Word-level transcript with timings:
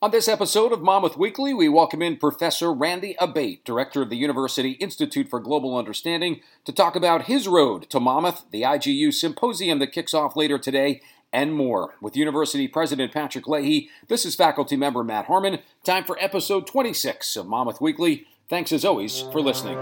On 0.00 0.12
this 0.12 0.28
episode 0.28 0.70
of 0.70 0.80
Monmouth 0.80 1.16
Weekly, 1.16 1.52
we 1.52 1.68
welcome 1.68 2.02
in 2.02 2.18
Professor 2.18 2.72
Randy 2.72 3.16
Abate, 3.18 3.64
Director 3.64 4.00
of 4.00 4.10
the 4.10 4.16
University 4.16 4.72
Institute 4.74 5.28
for 5.28 5.40
Global 5.40 5.76
Understanding, 5.76 6.40
to 6.66 6.72
talk 6.72 6.94
about 6.94 7.24
his 7.24 7.48
road 7.48 7.90
to 7.90 7.98
Monmouth, 7.98 8.44
the 8.52 8.62
IGU 8.62 9.12
symposium 9.12 9.80
that 9.80 9.90
kicks 9.90 10.14
off 10.14 10.36
later 10.36 10.56
today, 10.56 11.00
and 11.32 11.52
more. 11.52 11.96
With 12.00 12.16
University 12.16 12.68
President 12.68 13.12
Patrick 13.12 13.48
Leahy, 13.48 13.90
this 14.06 14.24
is 14.24 14.36
faculty 14.36 14.76
member 14.76 15.02
Matt 15.02 15.26
Harmon. 15.26 15.58
Time 15.82 16.04
for 16.04 16.16
episode 16.20 16.68
26 16.68 17.34
of 17.34 17.48
Monmouth 17.48 17.80
Weekly. 17.80 18.24
Thanks 18.48 18.70
as 18.70 18.84
always 18.84 19.22
for 19.32 19.40
listening. 19.40 19.78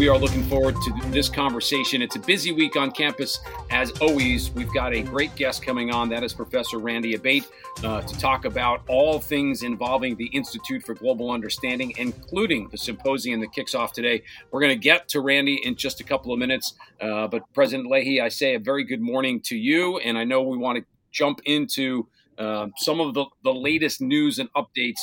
We 0.00 0.08
are 0.08 0.16
looking 0.16 0.44
forward 0.44 0.76
to 0.76 1.10
this 1.10 1.28
conversation. 1.28 2.00
It's 2.00 2.16
a 2.16 2.20
busy 2.20 2.52
week 2.52 2.74
on 2.74 2.90
campus. 2.90 3.38
As 3.68 3.90
always, 4.00 4.50
we've 4.50 4.72
got 4.72 4.94
a 4.94 5.02
great 5.02 5.34
guest 5.36 5.62
coming 5.62 5.90
on. 5.90 6.08
That 6.08 6.24
is 6.24 6.32
Professor 6.32 6.78
Randy 6.78 7.12
Abate 7.16 7.46
uh, 7.84 8.00
to 8.00 8.18
talk 8.18 8.46
about 8.46 8.80
all 8.88 9.20
things 9.20 9.62
involving 9.62 10.16
the 10.16 10.28
Institute 10.28 10.82
for 10.84 10.94
Global 10.94 11.30
Understanding, 11.30 11.92
including 11.98 12.68
the 12.70 12.78
symposium 12.78 13.40
that 13.40 13.52
kicks 13.52 13.74
off 13.74 13.92
today. 13.92 14.22
We're 14.50 14.62
going 14.62 14.72
to 14.72 14.82
get 14.82 15.06
to 15.08 15.20
Randy 15.20 15.60
in 15.62 15.76
just 15.76 16.00
a 16.00 16.04
couple 16.04 16.32
of 16.32 16.38
minutes. 16.38 16.72
Uh, 16.98 17.28
but 17.28 17.42
President 17.52 17.90
Leahy, 17.90 18.22
I 18.22 18.30
say 18.30 18.54
a 18.54 18.58
very 18.58 18.84
good 18.84 19.02
morning 19.02 19.38
to 19.42 19.54
you. 19.54 19.98
And 19.98 20.16
I 20.16 20.24
know 20.24 20.40
we 20.40 20.56
want 20.56 20.78
to 20.78 20.84
jump 21.12 21.42
into 21.44 22.08
uh, 22.38 22.68
some 22.78 23.00
of 23.00 23.12
the, 23.12 23.26
the 23.44 23.52
latest 23.52 24.00
news 24.00 24.38
and 24.38 24.50
updates 24.54 25.02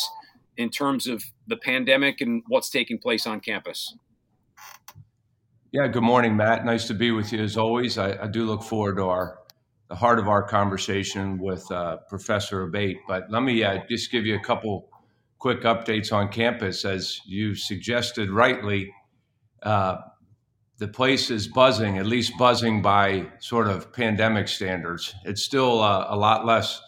in 0.57 0.71
terms 0.71 1.05
of 1.05 1.23
the 1.45 1.57
pandemic 1.57 2.19
and 2.19 2.41
what's 2.47 2.71
taking 2.71 2.97
place 2.97 3.27
on 3.27 3.41
campus. 3.41 3.93
Yeah, 5.71 5.87
good 5.87 6.03
morning, 6.03 6.37
Matt. 6.37 6.65
Nice 6.65 6.87
to 6.87 6.93
be 6.93 7.11
with 7.11 7.31
you 7.33 7.43
as 7.43 7.57
always. 7.57 7.97
I, 7.97 8.23
I 8.23 8.27
do 8.27 8.45
look 8.45 8.63
forward 8.63 8.95
to 8.95 9.03
our 9.03 9.39
the 9.89 9.95
heart 9.95 10.19
of 10.19 10.27
our 10.27 10.43
conversation 10.43 11.37
with 11.39 11.69
uh, 11.71 11.97
Professor 12.09 12.63
Abate. 12.63 12.97
But 13.07 13.29
let 13.29 13.41
me 13.41 13.63
uh, 13.63 13.79
just 13.89 14.11
give 14.11 14.25
you 14.25 14.35
a 14.35 14.39
couple 14.39 14.89
quick 15.39 15.61
updates 15.61 16.11
on 16.11 16.29
campus. 16.29 16.83
As 16.83 17.21
you 17.25 17.55
suggested 17.55 18.29
rightly, 18.29 18.93
uh, 19.63 19.97
the 20.77 20.87
place 20.87 21.31
is 21.31 21.47
buzzing, 21.47 21.97
at 21.97 22.05
least 22.05 22.33
buzzing 22.37 22.81
by 22.81 23.27
sort 23.39 23.67
of 23.67 23.93
pandemic 23.93 24.47
standards. 24.47 25.15
It's 25.25 25.43
still 25.43 25.81
uh, 25.81 26.07
a 26.09 26.15
lot 26.15 26.45
less 26.45 26.81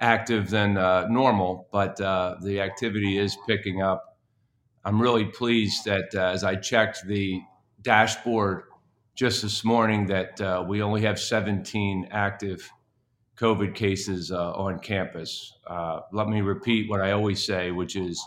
active 0.00 0.50
than 0.50 0.76
uh, 0.76 1.06
normal, 1.08 1.68
but 1.70 2.00
uh, 2.00 2.36
the 2.42 2.60
activity 2.60 3.18
is 3.18 3.36
picking 3.46 3.82
up. 3.82 4.11
I'm 4.84 5.00
really 5.00 5.26
pleased 5.26 5.84
that 5.84 6.14
as 6.14 6.42
I 6.42 6.56
checked 6.56 7.06
the 7.06 7.40
dashboard 7.82 8.64
just 9.14 9.42
this 9.42 9.64
morning 9.64 10.06
that 10.06 10.40
uh, 10.40 10.64
we 10.66 10.82
only 10.82 11.02
have 11.02 11.20
17 11.20 12.08
active 12.10 12.68
COVID 13.36 13.74
cases 13.74 14.32
uh, 14.32 14.52
on 14.52 14.78
campus. 14.78 15.54
Uh, 15.66 16.00
let 16.12 16.28
me 16.28 16.40
repeat 16.40 16.88
what 16.88 17.00
I 17.00 17.12
always 17.12 17.44
say, 17.44 17.70
which 17.70 17.96
is 17.96 18.24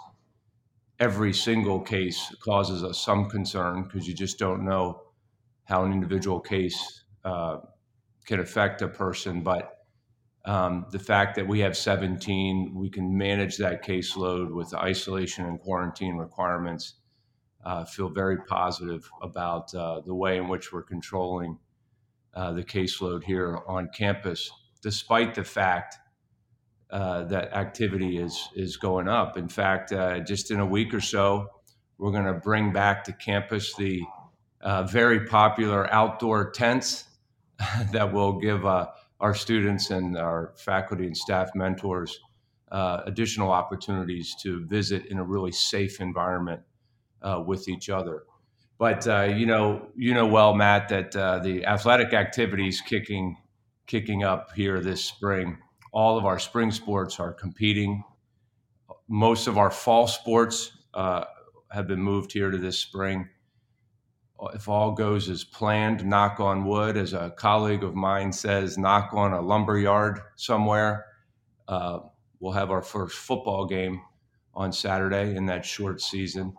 every 0.99 1.33
single 1.33 1.79
case 1.79 2.33
causes 2.39 2.83
us 2.83 2.99
some 2.99 3.29
concern 3.29 3.83
because 3.83 4.07
you 4.07 4.13
just 4.13 4.39
don't 4.39 4.63
know 4.63 5.01
how 5.65 5.83
an 5.83 5.91
individual 5.91 6.39
case 6.39 7.03
uh, 7.23 7.57
can 8.25 8.39
affect 8.39 8.81
a 8.81 8.87
person. 8.87 9.41
But 9.41 9.74
um, 10.45 10.85
the 10.91 10.99
fact 10.99 11.35
that 11.35 11.47
we 11.47 11.59
have 11.61 11.75
17, 11.75 12.73
we 12.75 12.89
can 12.89 13.17
manage 13.17 13.57
that 13.57 13.83
caseload 13.83 14.53
with 14.53 14.73
isolation 14.75 15.45
and 15.45 15.59
quarantine 15.59 16.17
requirements 16.17 16.95
uh, 17.65 17.83
feel 17.83 18.09
very 18.09 18.37
positive 18.37 19.09
about 19.21 19.73
uh, 19.73 20.01
the 20.01 20.13
way 20.13 20.37
in 20.37 20.47
which 20.47 20.71
we're 20.71 20.83
controlling 20.83 21.57
uh, 22.35 22.51
the 22.51 22.63
caseload 22.63 23.23
here 23.23 23.59
on 23.67 23.89
campus, 23.89 24.51
despite 24.81 25.33
the 25.33 25.43
fact 25.43 25.97
uh, 26.91 27.23
that 27.23 27.51
activity 27.53 28.19
is 28.19 28.49
is 28.55 28.77
going 28.77 29.07
up. 29.07 29.37
In 29.37 29.47
fact, 29.47 29.91
uh, 29.91 30.19
just 30.19 30.51
in 30.51 30.59
a 30.59 30.65
week 30.65 30.93
or 30.93 31.01
so, 31.01 31.47
we're 31.97 32.11
going 32.11 32.25
to 32.25 32.33
bring 32.33 32.71
back 32.71 33.03
to 33.05 33.13
campus 33.13 33.73
the 33.75 34.03
uh, 34.61 34.83
very 34.83 35.25
popular 35.25 35.91
outdoor 35.91 36.51
tents 36.51 37.05
that 37.91 38.13
will 38.13 38.39
give 38.39 38.65
our 39.19 39.33
students 39.33 39.91
and 39.91 40.17
our 40.17 40.53
faculty 40.57 41.05
and 41.05 41.15
staff 41.15 41.49
mentors 41.55 42.19
additional 42.71 43.51
opportunities 43.51 44.35
to 44.41 44.65
visit 44.65 45.05
in 45.05 45.17
a 45.17 45.23
really 45.23 45.51
safe 45.51 46.01
environment 46.01 46.61
uh, 47.21 47.43
with 47.45 47.67
each 47.67 47.89
other. 47.89 48.23
But 48.77 49.07
uh, 49.07 49.23
you 49.23 49.45
know, 49.45 49.87
you 49.95 50.13
know 50.13 50.27
well, 50.27 50.53
Matt, 50.53 50.89
that 50.89 51.15
uh, 51.15 51.39
the 51.39 51.65
athletic 51.65 52.13
activities 52.13 52.81
kicking 52.81 53.37
kicking 53.87 54.23
up 54.23 54.51
here 54.53 54.79
this 54.81 55.03
spring. 55.03 55.57
All 55.93 56.17
of 56.17 56.25
our 56.25 56.39
spring 56.39 56.71
sports 56.71 57.19
are 57.19 57.31
competing. 57.31 58.03
Most 59.07 59.47
of 59.47 59.57
our 59.57 59.71
fall 59.71 60.07
sports 60.07 60.71
uh, 60.93 61.25
have 61.71 61.87
been 61.87 62.01
moved 62.01 62.33
here 62.33 62.51
to 62.51 62.57
this 62.57 62.77
spring. 62.77 63.29
If 64.53 64.67
all 64.67 64.91
goes 64.91 65.29
as 65.29 65.43
planned, 65.43 66.05
knock 66.05 66.39
on 66.39 66.65
wood, 66.65 66.97
as 66.97 67.13
a 67.13 67.31
colleague 67.31 67.83
of 67.83 67.95
mine 67.95 68.33
says, 68.33 68.77
knock 68.77 69.11
on 69.13 69.33
a 69.33 69.41
lumber 69.41 69.77
yard 69.77 70.19
somewhere. 70.35 71.05
Uh, 71.67 71.99
we'll 72.39 72.51
have 72.51 72.69
our 72.69 72.81
first 72.81 73.15
football 73.15 73.65
game 73.65 74.01
on 74.53 74.71
Saturday 74.71 75.35
in 75.35 75.45
that 75.47 75.65
short 75.65 76.01
season. 76.01 76.53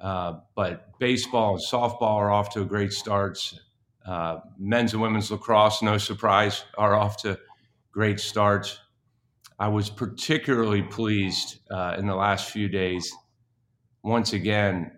Uh, 0.00 0.40
but 0.54 0.98
baseball 0.98 1.54
and 1.54 1.64
softball 1.64 2.16
are 2.16 2.30
off 2.30 2.50
to 2.50 2.62
a 2.62 2.64
great 2.64 2.92
starts. 2.92 3.58
Uh, 4.04 4.40
men's 4.58 4.92
and 4.92 5.00
women's 5.00 5.30
lacrosse, 5.30 5.82
no 5.82 5.96
surprise, 5.96 6.64
are 6.76 6.94
off 6.94 7.22
to 7.22 7.38
great 7.90 8.20
starts. 8.20 8.80
I 9.58 9.68
was 9.68 9.88
particularly 9.88 10.82
pleased 10.82 11.60
uh, 11.70 11.94
in 11.96 12.06
the 12.06 12.16
last 12.16 12.50
few 12.50 12.68
days. 12.68 13.10
Once 14.02 14.32
again, 14.32 14.92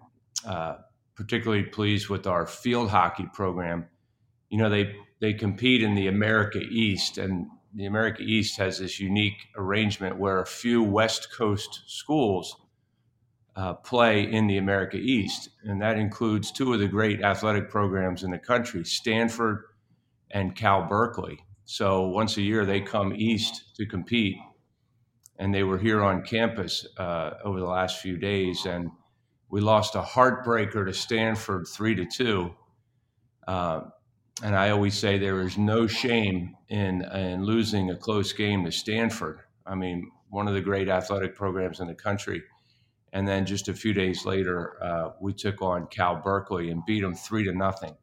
uh, 0.46 0.76
particularly 1.16 1.64
pleased 1.64 2.08
with 2.08 2.26
our 2.26 2.46
field 2.46 2.90
hockey 2.90 3.26
program. 3.32 3.86
You 4.50 4.58
know, 4.58 4.70
they 4.70 4.94
they 5.20 5.32
compete 5.32 5.82
in 5.82 5.94
the 5.94 6.08
America 6.08 6.58
East, 6.58 7.18
and 7.18 7.46
the 7.74 7.86
America 7.86 8.22
East 8.22 8.58
has 8.58 8.78
this 8.78 9.00
unique 9.00 9.48
arrangement 9.56 10.18
where 10.18 10.40
a 10.40 10.46
few 10.46 10.82
West 10.82 11.32
Coast 11.32 11.82
schools 11.86 12.56
uh, 13.56 13.72
play 13.74 14.30
in 14.30 14.46
the 14.46 14.58
America 14.58 14.98
East, 14.98 15.48
and 15.64 15.80
that 15.80 15.98
includes 15.98 16.52
two 16.52 16.74
of 16.74 16.80
the 16.80 16.86
great 16.88 17.22
athletic 17.22 17.70
programs 17.70 18.22
in 18.22 18.30
the 18.30 18.38
country, 18.38 18.84
Stanford 18.84 19.64
and 20.30 20.54
Cal 20.54 20.86
Berkeley. 20.86 21.38
So 21.64 22.06
once 22.08 22.36
a 22.36 22.42
year 22.42 22.66
they 22.66 22.80
come 22.80 23.14
east 23.14 23.74
to 23.76 23.86
compete, 23.86 24.36
and 25.38 25.54
they 25.54 25.62
were 25.62 25.78
here 25.78 26.02
on 26.02 26.22
campus 26.22 26.86
uh, 26.98 27.30
over 27.44 27.58
the 27.58 27.66
last 27.66 28.00
few 28.00 28.18
days, 28.18 28.66
and 28.66 28.90
we 29.50 29.60
lost 29.60 29.94
a 29.94 30.02
heartbreaker 30.02 30.86
to 30.86 30.92
Stanford 30.92 31.66
three 31.68 31.94
to 31.94 32.04
two. 32.04 32.54
Uh, 33.46 33.82
and 34.42 34.54
I 34.54 34.70
always 34.70 34.98
say 34.98 35.18
there 35.18 35.40
is 35.40 35.56
no 35.56 35.86
shame 35.86 36.56
in 36.68 37.02
in 37.02 37.44
losing 37.44 37.90
a 37.90 37.96
close 37.96 38.32
game 38.32 38.64
to 38.64 38.72
Stanford. 38.72 39.40
I 39.66 39.74
mean, 39.74 40.10
one 40.28 40.48
of 40.48 40.54
the 40.54 40.60
great 40.60 40.88
athletic 40.88 41.34
programs 41.34 41.80
in 41.80 41.86
the 41.86 41.94
country 41.94 42.42
and 43.16 43.26
then 43.26 43.46
just 43.46 43.68
a 43.68 43.72
few 43.72 43.94
days 43.94 44.26
later, 44.26 44.76
uh, 44.84 45.12
we 45.22 45.32
took 45.32 45.62
on 45.62 45.86
Cal 45.86 46.16
Berkeley 46.16 46.70
and 46.70 46.84
beat 46.84 47.00
them 47.00 47.14
three 47.14 47.44
to 47.44 47.52
nothing. 47.54 47.96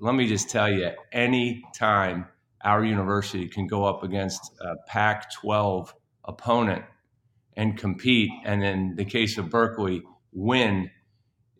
Let 0.00 0.14
me 0.14 0.28
just 0.28 0.48
tell 0.48 0.70
you, 0.72 0.90
any 1.10 1.64
time 1.74 2.26
our 2.62 2.84
university 2.84 3.48
can 3.48 3.66
go 3.66 3.84
up 3.84 4.04
against 4.04 4.52
a 4.60 4.76
Pac 4.86 5.32
12 5.40 5.92
opponent 6.24 6.84
and 7.56 7.76
compete, 7.76 8.30
and 8.44 8.62
in 8.62 8.94
the 8.94 9.04
case 9.04 9.38
of 9.38 9.50
Berkeley, 9.50 10.04
win, 10.32 10.90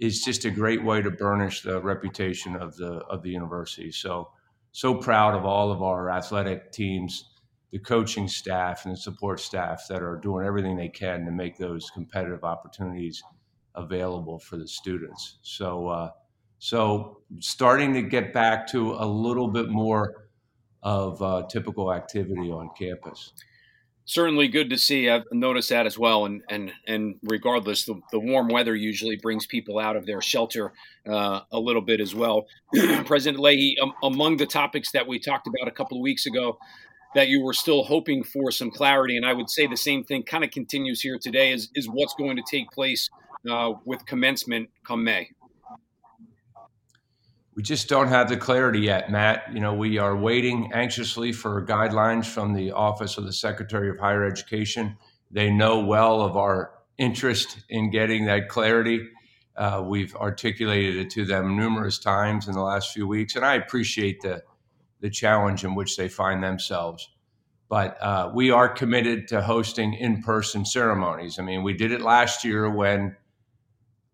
is 0.01 0.23
just 0.23 0.45
a 0.45 0.51
great 0.51 0.83
way 0.83 1.01
to 1.01 1.11
burnish 1.11 1.63
the 1.63 1.81
reputation 1.81 2.57
of 2.57 2.77
the 2.77 2.99
of 3.09 3.23
the 3.23 3.31
university. 3.31 3.93
So, 3.93 4.31
so 4.73 4.95
proud 4.95 5.35
of 5.35 5.45
all 5.45 5.71
of 5.71 5.83
our 5.83 6.11
athletic 6.11 6.73
teams 6.73 7.33
the 7.73 7.79
coaching 7.79 8.29
staff 8.29 8.85
and 8.85 8.93
the 8.93 8.99
support 8.99 9.41
staff 9.41 9.87
that 9.89 10.03
are 10.03 10.17
doing 10.17 10.47
everything 10.47 10.77
they 10.77 10.91
can 10.91 11.25
to 11.25 11.33
make 11.33 11.57
those 11.57 11.91
competitive 11.91 12.45
opportunities 12.45 13.23
available 13.75 14.39
for 14.39 14.59
the 14.59 14.69
students. 14.69 15.39
So, 15.41 15.89
uh, 15.89 16.11
so 16.59 17.23
starting 17.41 17.95
to 17.95 18.03
get 18.03 18.35
back 18.35 18.67
to 18.69 18.93
a 18.93 19.07
little 19.07 19.49
bit 19.49 19.71
more 19.71 20.29
of 20.83 21.23
uh, 21.23 21.47
typical 21.49 21.93
activity 21.93 22.51
on 22.51 22.69
campus. 22.79 23.33
Certainly 24.05 24.49
good 24.49 24.71
to 24.71 24.79
see. 24.79 25.09
I've 25.09 25.25
noticed 25.31 25.69
that 25.71 25.87
as 25.87 25.97
well. 25.97 26.25
And 26.25 26.43
and 26.49 26.73
and 26.87 27.17
regardless, 27.23 27.85
the, 27.85 28.01
the 28.11 28.19
warm 28.19 28.49
weather 28.49 28.75
usually 28.75 29.17
brings 29.17 29.47
people 29.47 29.79
out 29.79 29.97
of 29.97 30.07
their 30.07 30.21
shelter 30.21 30.73
uh, 31.09 31.41
a 31.53 31.59
little 31.59 31.83
bit 31.83 32.01
as 32.01 32.15
well. 32.15 32.47
President 33.05 33.41
Leahy, 33.41 33.77
um, 33.81 33.93
among 34.03 34.39
the 34.39 34.47
topics 34.47 34.91
that 34.93 35.07
we 35.07 35.19
talked 35.21 35.47
about 35.47 35.69
a 35.69 35.71
couple 35.71 35.99
of 35.99 36.03
weeks 36.03 36.27
ago, 36.27 36.59
that 37.15 37.29
you 37.29 37.43
were 37.43 37.53
still 37.53 37.85
hoping 37.85 38.25
for 38.25 38.51
some 38.51 38.71
clarity. 38.71 39.17
And 39.17 39.27
I 39.27 39.33
would 39.33 39.51
say 39.51 39.67
the 39.67 39.77
same 39.77 40.03
thing 40.03 40.23
kind 40.23 40.45
of 40.45 40.51
continues 40.51 41.01
here 41.01 41.19
today 41.21 41.53
is, 41.53 41.69
is 41.75 41.89
what's 41.89 42.15
going 42.15 42.37
to 42.37 42.43
take 42.51 42.71
place 42.71 43.09
uh, 43.49 43.73
with 43.85 44.05
commencement 44.07 44.71
come 44.85 45.05
May. 45.05 45.31
We 47.55 47.63
just 47.63 47.89
don't 47.89 48.09
have 48.09 48.31
the 48.31 48.37
clarity 48.37 48.81
yet, 48.81 49.11
Matt. 49.11 49.53
You 49.53 49.61
know, 49.61 49.75
we 49.75 49.99
are 49.99 50.17
waiting 50.17 50.73
anxiously 50.73 51.33
for 51.33 51.65
guidelines 51.65 52.25
from 52.25 52.55
the 52.55 52.73
Office 52.73 53.19
of 53.19 53.25
the 53.25 53.33
Secretary 53.33 53.91
of 53.91 53.99
Higher 53.99 54.25
Education. 54.25 54.97
They 55.31 55.51
know 55.51 55.81
well 55.81 56.23
of 56.23 56.37
our 56.37 56.73
interest 56.97 57.59
in 57.69 57.91
getting 57.91 58.25
that 58.25 58.49
clarity. 58.49 59.07
Uh, 59.55 59.85
we've 59.87 60.17
articulated 60.17 60.97
it 60.97 61.11
to 61.11 61.27
them 61.27 61.57
numerous 61.57 61.99
times 61.99 62.49
in 62.49 62.55
the 62.55 62.63
last 62.63 62.93
few 62.93 63.07
weeks, 63.07 63.37
and 63.37 63.45
I 63.45 63.55
appreciate 63.55 64.23
the 64.23 64.43
the 65.01 65.11
challenge 65.11 65.65
in 65.65 65.75
which 65.75 65.97
they 65.97 66.09
find 66.09 66.43
themselves. 66.43 67.11
But 67.69 68.01
uh, 68.01 68.31
we 68.33 68.51
are 68.51 68.69
committed 68.69 69.27
to 69.29 69.43
hosting 69.43 69.95
in 69.95 70.23
person 70.23 70.65
ceremonies. 70.65 71.39
I 71.39 71.43
mean, 71.43 71.65
we 71.65 71.75
did 71.75 71.91
it 71.91 72.03
last 72.03 72.45
year 72.45 72.71
when 72.71 73.17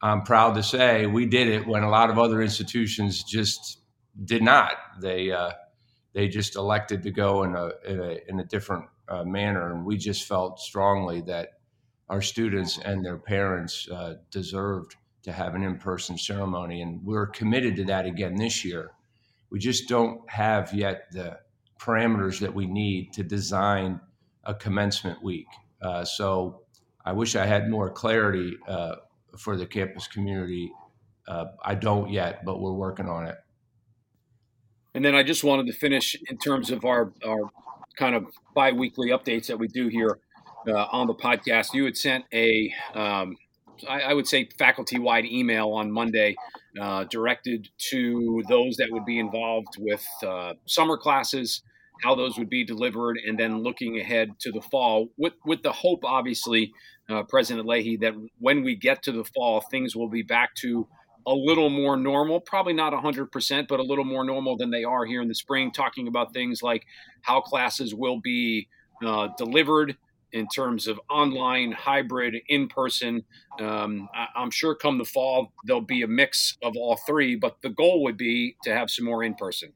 I'm 0.00 0.22
proud 0.22 0.54
to 0.54 0.62
say 0.62 1.06
we 1.06 1.26
did 1.26 1.48
it 1.48 1.66
when 1.66 1.82
a 1.82 1.90
lot 1.90 2.10
of 2.10 2.18
other 2.18 2.40
institutions 2.40 3.24
just 3.24 3.80
did 4.24 4.42
not. 4.42 4.72
They 5.00 5.32
uh, 5.32 5.52
they 6.14 6.28
just 6.28 6.56
elected 6.56 7.02
to 7.02 7.10
go 7.10 7.42
in 7.42 7.54
a 7.54 7.70
in 7.86 8.00
a, 8.00 8.18
in 8.28 8.40
a 8.40 8.44
different 8.44 8.86
uh, 9.08 9.24
manner, 9.24 9.72
and 9.72 9.84
we 9.84 9.96
just 9.96 10.26
felt 10.26 10.60
strongly 10.60 11.20
that 11.22 11.50
our 12.08 12.22
students 12.22 12.78
and 12.78 13.04
their 13.04 13.18
parents 13.18 13.88
uh, 13.90 14.14
deserved 14.30 14.96
to 15.22 15.32
have 15.32 15.54
an 15.54 15.62
in-person 15.62 16.16
ceremony, 16.16 16.80
and 16.80 17.04
we're 17.04 17.26
committed 17.26 17.76
to 17.76 17.84
that 17.84 18.06
again 18.06 18.36
this 18.36 18.64
year. 18.64 18.92
We 19.50 19.58
just 19.58 19.88
don't 19.88 20.28
have 20.30 20.72
yet 20.72 21.06
the 21.10 21.40
parameters 21.80 22.40
that 22.40 22.54
we 22.54 22.66
need 22.66 23.12
to 23.14 23.22
design 23.22 24.00
a 24.44 24.54
commencement 24.54 25.22
week. 25.22 25.46
Uh, 25.82 26.04
so 26.04 26.62
I 27.04 27.12
wish 27.12 27.36
I 27.36 27.46
had 27.46 27.68
more 27.68 27.90
clarity 27.90 28.56
uh, 28.66 28.96
for 29.38 29.56
the 29.56 29.66
campus 29.66 30.06
community. 30.06 30.72
Uh, 31.26 31.46
I 31.64 31.74
don't 31.74 32.10
yet, 32.10 32.44
but 32.44 32.60
we're 32.60 32.72
working 32.72 33.08
on 33.08 33.26
it. 33.26 33.36
And 34.94 35.04
then 35.04 35.14
I 35.14 35.22
just 35.22 35.44
wanted 35.44 35.66
to 35.66 35.72
finish 35.72 36.16
in 36.28 36.38
terms 36.38 36.70
of 36.70 36.84
our, 36.84 37.12
our 37.26 37.50
kind 37.96 38.14
of 38.14 38.26
biweekly 38.54 39.08
updates 39.08 39.46
that 39.46 39.58
we 39.58 39.68
do 39.68 39.88
here 39.88 40.18
uh, 40.66 40.86
on 40.90 41.06
the 41.06 41.14
podcast. 41.14 41.74
You 41.74 41.84
had 41.84 41.96
sent 41.96 42.24
a, 42.32 42.72
um, 42.94 43.36
I, 43.88 44.00
I 44.00 44.14
would 44.14 44.26
say, 44.26 44.48
faculty 44.58 44.98
wide 44.98 45.24
email 45.26 45.70
on 45.70 45.92
Monday 45.92 46.34
uh, 46.80 47.04
directed 47.04 47.68
to 47.90 48.42
those 48.48 48.76
that 48.76 48.88
would 48.90 49.04
be 49.04 49.18
involved 49.18 49.76
with 49.78 50.04
uh, 50.26 50.54
summer 50.66 50.96
classes, 50.96 51.62
how 52.02 52.14
those 52.14 52.38
would 52.38 52.48
be 52.48 52.64
delivered, 52.64 53.18
and 53.24 53.38
then 53.38 53.62
looking 53.62 53.98
ahead 53.98 54.30
to 54.40 54.52
the 54.52 54.60
fall 54.60 55.08
with, 55.16 55.34
with 55.44 55.62
the 55.62 55.72
hope, 55.72 56.04
obviously, 56.04 56.72
uh, 57.08 57.22
President 57.24 57.66
Leahy, 57.66 57.96
that 57.98 58.14
when 58.38 58.62
we 58.62 58.76
get 58.76 59.02
to 59.04 59.12
the 59.12 59.24
fall, 59.24 59.60
things 59.60 59.96
will 59.96 60.08
be 60.08 60.22
back 60.22 60.54
to 60.56 60.86
a 61.26 61.34
little 61.34 61.68
more 61.68 61.96
normal, 61.96 62.40
probably 62.40 62.72
not 62.72 62.92
100%, 62.92 63.68
but 63.68 63.80
a 63.80 63.82
little 63.82 64.04
more 64.04 64.24
normal 64.24 64.56
than 64.56 64.70
they 64.70 64.84
are 64.84 65.04
here 65.04 65.20
in 65.20 65.28
the 65.28 65.34
spring, 65.34 65.70
talking 65.70 66.08
about 66.08 66.32
things 66.32 66.62
like 66.62 66.84
how 67.22 67.40
classes 67.40 67.94
will 67.94 68.20
be 68.20 68.68
uh, 69.04 69.28
delivered 69.36 69.96
in 70.32 70.46
terms 70.48 70.86
of 70.86 71.00
online, 71.10 71.72
hybrid, 71.72 72.36
in 72.48 72.68
person. 72.68 73.24
Um, 73.60 74.08
I, 74.14 74.42
am 74.42 74.50
sure 74.50 74.74
come 74.74 74.98
the 74.98 75.04
fall, 75.04 75.52
there'll 75.64 75.80
be 75.80 76.02
a 76.02 76.08
mix 76.08 76.56
of 76.62 76.74
all 76.76 76.98
three, 77.06 77.36
but 77.36 77.56
the 77.62 77.70
goal 77.70 78.02
would 78.04 78.16
be 78.16 78.56
to 78.64 78.74
have 78.74 78.90
some 78.90 79.04
more 79.04 79.24
in 79.24 79.34
person. 79.34 79.72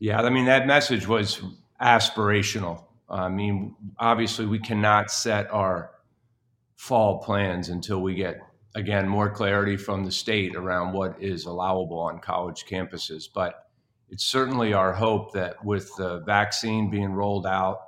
Yeah, 0.00 0.20
I 0.20 0.30
mean, 0.30 0.44
that 0.46 0.66
message 0.66 1.06
was 1.08 1.42
aspirational. 1.80 2.84
I 3.08 3.28
mean, 3.28 3.74
obviously, 3.98 4.46
we 4.46 4.58
cannot 4.58 5.10
set 5.10 5.50
our 5.50 5.90
fall 6.76 7.18
plans 7.18 7.68
until 7.68 8.00
we 8.00 8.14
get, 8.14 8.38
again, 8.74 9.08
more 9.08 9.30
clarity 9.30 9.76
from 9.76 10.04
the 10.04 10.12
state 10.12 10.54
around 10.54 10.92
what 10.92 11.20
is 11.20 11.46
allowable 11.46 11.98
on 11.98 12.20
college 12.20 12.64
campuses. 12.70 13.24
But 13.32 13.68
it's 14.08 14.24
certainly 14.24 14.72
our 14.72 14.92
hope 14.92 15.32
that 15.32 15.64
with 15.64 15.94
the 15.96 16.20
vaccine 16.20 16.90
being 16.90 17.12
rolled 17.12 17.46
out, 17.46 17.78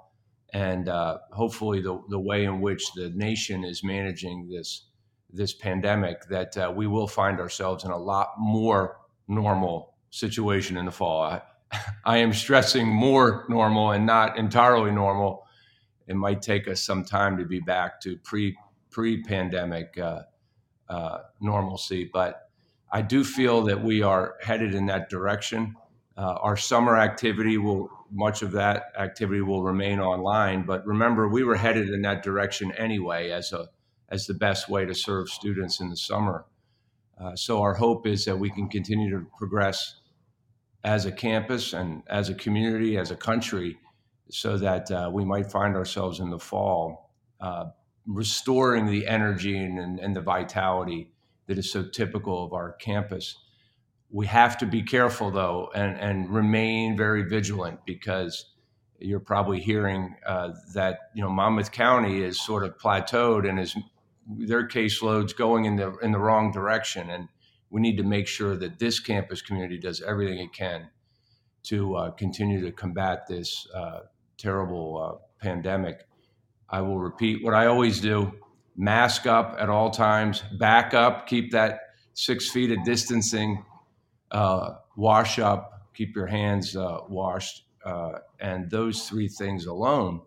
and 0.53 0.89
uh, 0.89 1.19
hopefully 1.31 1.81
the, 1.81 2.03
the 2.09 2.19
way 2.19 2.45
in 2.45 2.61
which 2.61 2.93
the 2.95 3.11
nation 3.11 3.65
is 3.65 3.85
managing 3.85 4.49
this 4.49 4.87
this 5.33 5.55
pandemic 5.55 6.25
that 6.29 6.57
uh, 6.57 6.73
we 6.75 6.89
will 6.89 7.07
find 7.07 7.39
ourselves 7.39 7.85
in 7.85 7.93
a 7.93 7.97
lot 7.97 8.31
more 8.37 8.97
normal 9.29 9.95
situation 10.11 10.77
in 10.77 10.87
the 10.87 10.91
fall. 10.91 11.23
I, 11.23 11.41
I 12.05 12.19
am 12.19 12.33
stressing 12.33 12.89
more 12.89 13.45
normal 13.49 13.93
and 13.93 14.07
not 14.07 14.39
entirely 14.39 14.91
normal. 14.91 15.47
It 16.07 16.17
might 16.17 16.43
take 16.43 16.67
us 16.69 16.83
some 16.83 17.05
time 17.05 17.39
to 17.39 17.45
be 17.45 17.61
back 17.61 18.01
to 18.03 18.17
pre 18.19 18.57
pre 18.91 19.23
pandemic 19.23 19.97
uh, 19.99 20.23
uh, 20.89 21.19
normalcy, 21.41 22.11
but 22.13 22.49
I 22.91 23.03
do 23.03 23.23
feel 23.23 23.63
that 23.63 23.85
we 23.85 24.03
are 24.03 24.35
headed 24.41 24.75
in 24.75 24.87
that 24.87 25.09
direction. 25.09 25.77
Uh, 26.17 26.35
our 26.41 26.57
summer 26.57 26.97
activity 26.99 27.57
will 27.57 27.89
much 28.11 28.43
of 28.43 28.53
that 28.53 28.93
activity 28.99 29.41
will 29.41 29.63
remain 29.63 30.01
online. 30.01 30.65
But 30.65 30.85
remember, 30.85 31.29
we 31.29 31.45
were 31.45 31.57
headed 31.57 31.91
in 31.91 32.03
that 32.03 32.23
direction 32.23 32.73
anyway 32.73 33.31
as 33.31 33.53
a 33.53 33.69
as 34.09 34.27
the 34.27 34.35
best 34.35 34.69
way 34.69 34.85
to 34.85 34.95
serve 34.95 35.29
students 35.29 35.81
in 35.81 35.89
the 35.89 35.97
summer. 35.97 36.45
Uh, 37.17 37.37
so 37.37 37.63
our 37.63 37.75
hope 37.75 38.07
is 38.09 38.25
that 38.25 38.37
we 38.37 38.51
can 38.51 38.69
continue 38.69 39.09
to 39.11 39.25
progress 39.39 40.00
as 40.85 41.07
a 41.07 41.13
campus 41.13 41.73
and 41.73 42.03
as 42.09 42.29
a 42.29 42.35
community, 42.35 42.97
as 42.97 43.11
a 43.11 43.17
country, 43.17 43.79
so 44.31 44.57
that 44.57 44.91
uh, 44.91 45.11
we 45.13 45.25
might 45.25 45.51
find 45.51 45.77
ourselves 45.77 46.21
in 46.21 46.31
the 46.31 46.39
fall 46.39 47.11
uh, 47.41 47.67
restoring 48.07 48.87
the 48.87 49.07
energy 49.07 49.57
and, 49.59 49.99
and 49.99 50.17
the 50.17 50.21
vitality 50.21 51.11
that 51.47 51.59
is 51.59 51.71
so 51.71 51.83
typical 51.83 52.45
of 52.45 52.53
our 52.53 52.73
campus. 52.73 53.37
We 54.11 54.27
have 54.27 54.59
to 54.59 54.67
be 54.67 54.83
careful 54.83 55.31
though 55.31 55.71
and, 55.75 55.99
and 55.99 56.31
remain 56.31 56.97
very 56.97 57.23
vigilant 57.23 57.81
because 57.85 58.47
you're 58.99 59.21
probably 59.21 59.61
hearing 59.61 60.17
uh, 60.27 60.51
that 60.75 60.99
you 61.15 61.23
know 61.23 61.31
Monmouth 61.31 61.73
County 61.73 62.23
is 62.23 62.41
sort 62.41 62.65
of 62.65 62.77
plateaued 62.79 63.49
and 63.49 63.59
is 63.59 63.75
their 64.27 64.69
caseloads 64.69 65.35
going 65.35 65.65
in 65.65 65.77
the 65.77 65.97
in 65.99 66.13
the 66.13 66.19
wrong 66.19 66.53
direction. 66.53 67.11
And 67.11 67.29
we 67.71 67.81
need 67.81 67.97
to 67.97 68.03
make 68.03 68.27
sure 68.27 68.57
that 68.57 68.79
this 68.79 69.01
campus 69.01 69.41
community 69.41 69.79
does 69.79 70.03
everything 70.03 70.39
it 70.39 70.53
can 70.53 70.89
to 71.63 71.95
uh, 71.97 72.11
continue 72.13 72.61
to 72.61 72.73
combat 72.73 73.27
this 73.29 73.67
uh, 73.75 74.01
terrible 74.37 74.99
uh, 74.99 75.45
pandemic. 75.45 76.07
I 76.69 76.81
will 76.81 76.99
repeat 76.99 77.45
what 77.45 77.55
I 77.55 77.67
always 77.67 78.01
do: 78.01 78.33
mask 78.77 79.27
up 79.27 79.57
at 79.59 79.69
all 79.69 79.91
times, 79.91 80.43
back 80.59 80.95
up, 80.95 81.27
keep 81.27 81.53
that 81.53 81.81
six 82.15 82.51
feet 82.51 82.71
of 82.71 82.85
distancing. 82.85 83.65
Uh, 84.31 84.77
wash 84.97 85.41
up, 85.41 85.91
keep 85.93 86.15
your 86.15 86.27
hands 86.27 86.77
uh, 86.77 86.99
washed, 87.09 87.65
uh, 87.85 88.13
and 88.39 88.71
those 88.71 89.09
three 89.09 89.27
things 89.27 89.67
alone 89.67 90.21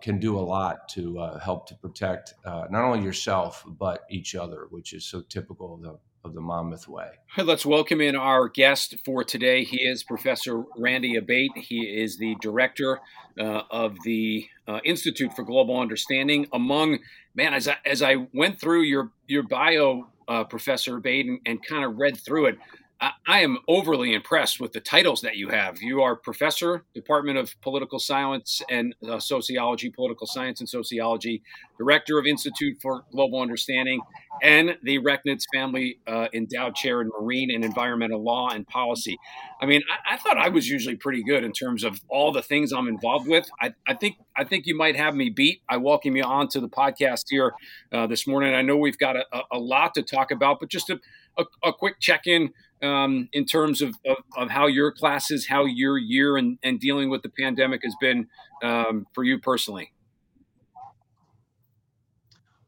can 0.00 0.20
do 0.20 0.38
a 0.38 0.40
lot 0.40 0.88
to 0.88 1.18
help 1.42 1.66
to 1.66 1.74
protect 1.74 2.34
not 2.44 2.84
only 2.84 3.02
yourself 3.02 3.64
but 3.66 4.02
each 4.08 4.36
other, 4.36 4.66
which 4.70 4.92
is 4.92 5.04
so 5.04 5.20
typical 5.22 5.74
of 5.74 5.82
the 5.82 5.98
of 6.26 6.34
the 6.34 6.40
Monmouth 6.40 6.88
way. 6.88 7.08
Let's 7.38 7.64
welcome 7.64 8.00
in 8.00 8.16
our 8.16 8.48
guest 8.48 8.96
for 9.04 9.22
today. 9.22 9.62
He 9.64 9.82
is 9.82 10.02
Professor 10.02 10.64
Randy 10.76 11.16
Abate. 11.16 11.56
He 11.56 11.82
is 11.82 12.18
the 12.18 12.34
director 12.40 13.00
of 13.38 13.96
the 14.04 14.46
Institute 14.84 15.32
for 15.34 15.44
Global 15.44 15.78
Understanding. 15.78 16.48
Among 16.52 16.98
man, 17.34 17.54
as 17.54 17.68
I, 17.68 17.76
as 17.86 18.02
I 18.02 18.26
went 18.34 18.60
through 18.60 18.82
your 18.82 19.12
your 19.26 19.44
bio 19.44 20.08
uh, 20.28 20.44
Professor 20.44 20.98
Baden 20.98 21.40
and 21.46 21.64
kind 21.64 21.84
of 21.84 21.96
read 21.96 22.16
through 22.16 22.46
it. 22.46 22.58
I, 22.98 23.40
am 23.40 23.58
overly 23.68 24.14
impressed 24.14 24.58
with 24.58 24.72
the 24.72 24.80
titles 24.80 25.20
that 25.20 25.36
you 25.36 25.48
have. 25.50 25.82
You 25.82 26.00
are 26.00 26.16
professor, 26.16 26.84
Department 26.94 27.36
of 27.36 27.54
Political 27.60 27.98
Science 27.98 28.62
and 28.70 28.94
uh, 29.06 29.18
Sociology, 29.18 29.90
Political 29.90 30.26
Science 30.26 30.60
and 30.60 30.68
Sociology, 30.68 31.42
director 31.76 32.18
of 32.18 32.26
Institute 32.26 32.78
for 32.80 33.04
Global 33.12 33.40
Understanding, 33.42 34.00
and 34.42 34.78
the 34.82 34.98
Rechnitz 35.00 35.42
Family 35.52 35.98
uh, 36.06 36.28
Endowed 36.32 36.74
Chair 36.74 37.02
in 37.02 37.10
Marine 37.20 37.50
and 37.50 37.64
Environmental 37.64 38.22
Law 38.22 38.48
and 38.48 38.66
Policy. 38.66 39.18
I 39.60 39.66
mean, 39.66 39.82
I, 39.90 40.14
I, 40.14 40.16
thought 40.16 40.38
I 40.38 40.48
was 40.48 40.68
usually 40.68 40.96
pretty 40.96 41.22
good 41.22 41.44
in 41.44 41.52
terms 41.52 41.84
of 41.84 42.00
all 42.08 42.32
the 42.32 42.42
things 42.42 42.72
I'm 42.72 42.88
involved 42.88 43.28
with. 43.28 43.48
I, 43.60 43.74
I 43.86 43.94
think 43.94 44.16
I 44.36 44.44
think 44.44 44.66
you 44.66 44.76
might 44.76 44.96
have 44.96 45.14
me 45.14 45.28
beat. 45.28 45.60
I 45.68 45.76
welcome 45.76 46.16
you 46.16 46.24
on 46.24 46.48
to 46.48 46.60
the 46.60 46.68
podcast 46.68 47.24
here 47.28 47.52
uh, 47.92 48.06
this 48.06 48.26
morning. 48.26 48.54
I 48.54 48.62
know 48.62 48.76
we've 48.76 48.98
got 48.98 49.16
a, 49.16 49.24
a, 49.50 49.58
lot 49.58 49.94
to 49.94 50.02
talk 50.02 50.30
about, 50.30 50.60
but 50.60 50.68
just 50.68 50.90
a, 50.90 50.98
a, 51.38 51.44
a 51.64 51.72
quick 51.72 52.00
check 52.00 52.26
in 52.26 52.52
um, 52.82 53.28
in 53.32 53.44
terms 53.44 53.80
of, 53.80 53.94
of, 54.06 54.16
of, 54.36 54.50
how 54.50 54.66
your 54.66 54.92
classes, 54.92 55.46
how 55.46 55.64
your 55.64 55.98
year 55.98 56.36
and, 56.36 56.58
and 56.62 56.78
dealing 56.78 57.10
with 57.10 57.22
the 57.22 57.30
pandemic 57.30 57.80
has 57.84 57.94
been 58.00 58.28
um, 58.62 59.06
for 59.14 59.24
you 59.24 59.38
personally. 59.38 59.92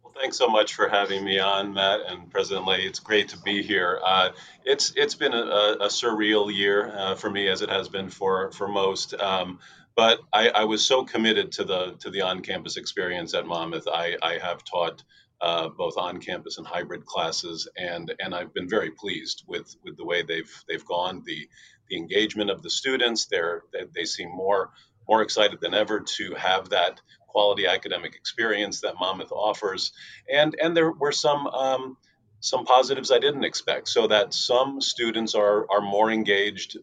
Well, 0.02 0.14
thanks 0.18 0.38
so 0.38 0.48
much 0.48 0.74
for 0.74 0.88
having 0.88 1.24
me 1.24 1.38
on, 1.38 1.74
Matt 1.74 2.00
and 2.08 2.30
President 2.30 2.66
Leahy. 2.66 2.86
It's 2.86 3.00
great 3.00 3.28
to 3.28 3.38
be 3.40 3.62
here. 3.62 4.00
Uh, 4.04 4.30
it's 4.64 4.92
it's 4.96 5.14
been 5.14 5.34
a, 5.34 5.76
a 5.80 5.88
surreal 5.88 6.52
year 6.54 6.92
uh, 6.96 7.14
for 7.14 7.30
me, 7.30 7.48
as 7.48 7.62
it 7.62 7.68
has 7.68 7.88
been 7.88 8.08
for 8.08 8.50
for 8.52 8.68
most. 8.68 9.14
Um, 9.14 9.58
but 9.98 10.20
I, 10.32 10.50
I, 10.50 10.64
was 10.64 10.86
so 10.86 11.04
committed 11.04 11.50
to 11.52 11.64
the 11.64 11.96
to 11.98 12.10
the 12.10 12.20
on-campus 12.20 12.76
experience 12.76 13.34
at 13.34 13.46
Monmouth. 13.46 13.88
I, 13.88 14.16
I 14.22 14.38
have 14.38 14.62
taught 14.62 15.02
uh, 15.40 15.68
both 15.68 15.96
on-campus 15.96 16.58
and 16.58 16.66
hybrid 16.66 17.04
classes, 17.06 17.68
and 17.76 18.14
and 18.18 18.34
I've 18.34 18.52
been 18.52 18.68
very 18.68 18.90
pleased 18.90 19.44
with 19.46 19.74
with 19.84 19.96
the 19.96 20.04
way 20.04 20.22
they've 20.22 20.52
they've 20.68 20.84
gone. 20.84 21.22
The 21.24 21.48
the 21.88 21.96
engagement 21.96 22.50
of 22.50 22.62
the 22.62 22.70
students, 22.70 23.26
they're 23.26 23.62
they, 23.72 23.84
they 23.94 24.04
seem 24.04 24.30
more 24.30 24.70
more 25.08 25.22
excited 25.22 25.60
than 25.60 25.74
ever 25.74 26.00
to 26.00 26.34
have 26.34 26.70
that 26.70 27.00
quality 27.28 27.66
academic 27.66 28.14
experience 28.14 28.80
that 28.80 28.94
Monmouth 28.98 29.32
offers. 29.32 29.92
And 30.32 30.56
and 30.60 30.76
there 30.76 30.90
were 30.90 31.12
some 31.12 31.46
um, 31.46 31.96
some 32.40 32.64
positives 32.64 33.10
I 33.10 33.18
didn't 33.18 33.44
expect. 33.44 33.88
So 33.88 34.06
that 34.08 34.34
some 34.34 34.80
students 34.80 35.34
are 35.34 35.66
are 35.70 35.80
more 35.80 36.10
engaged 36.10 36.78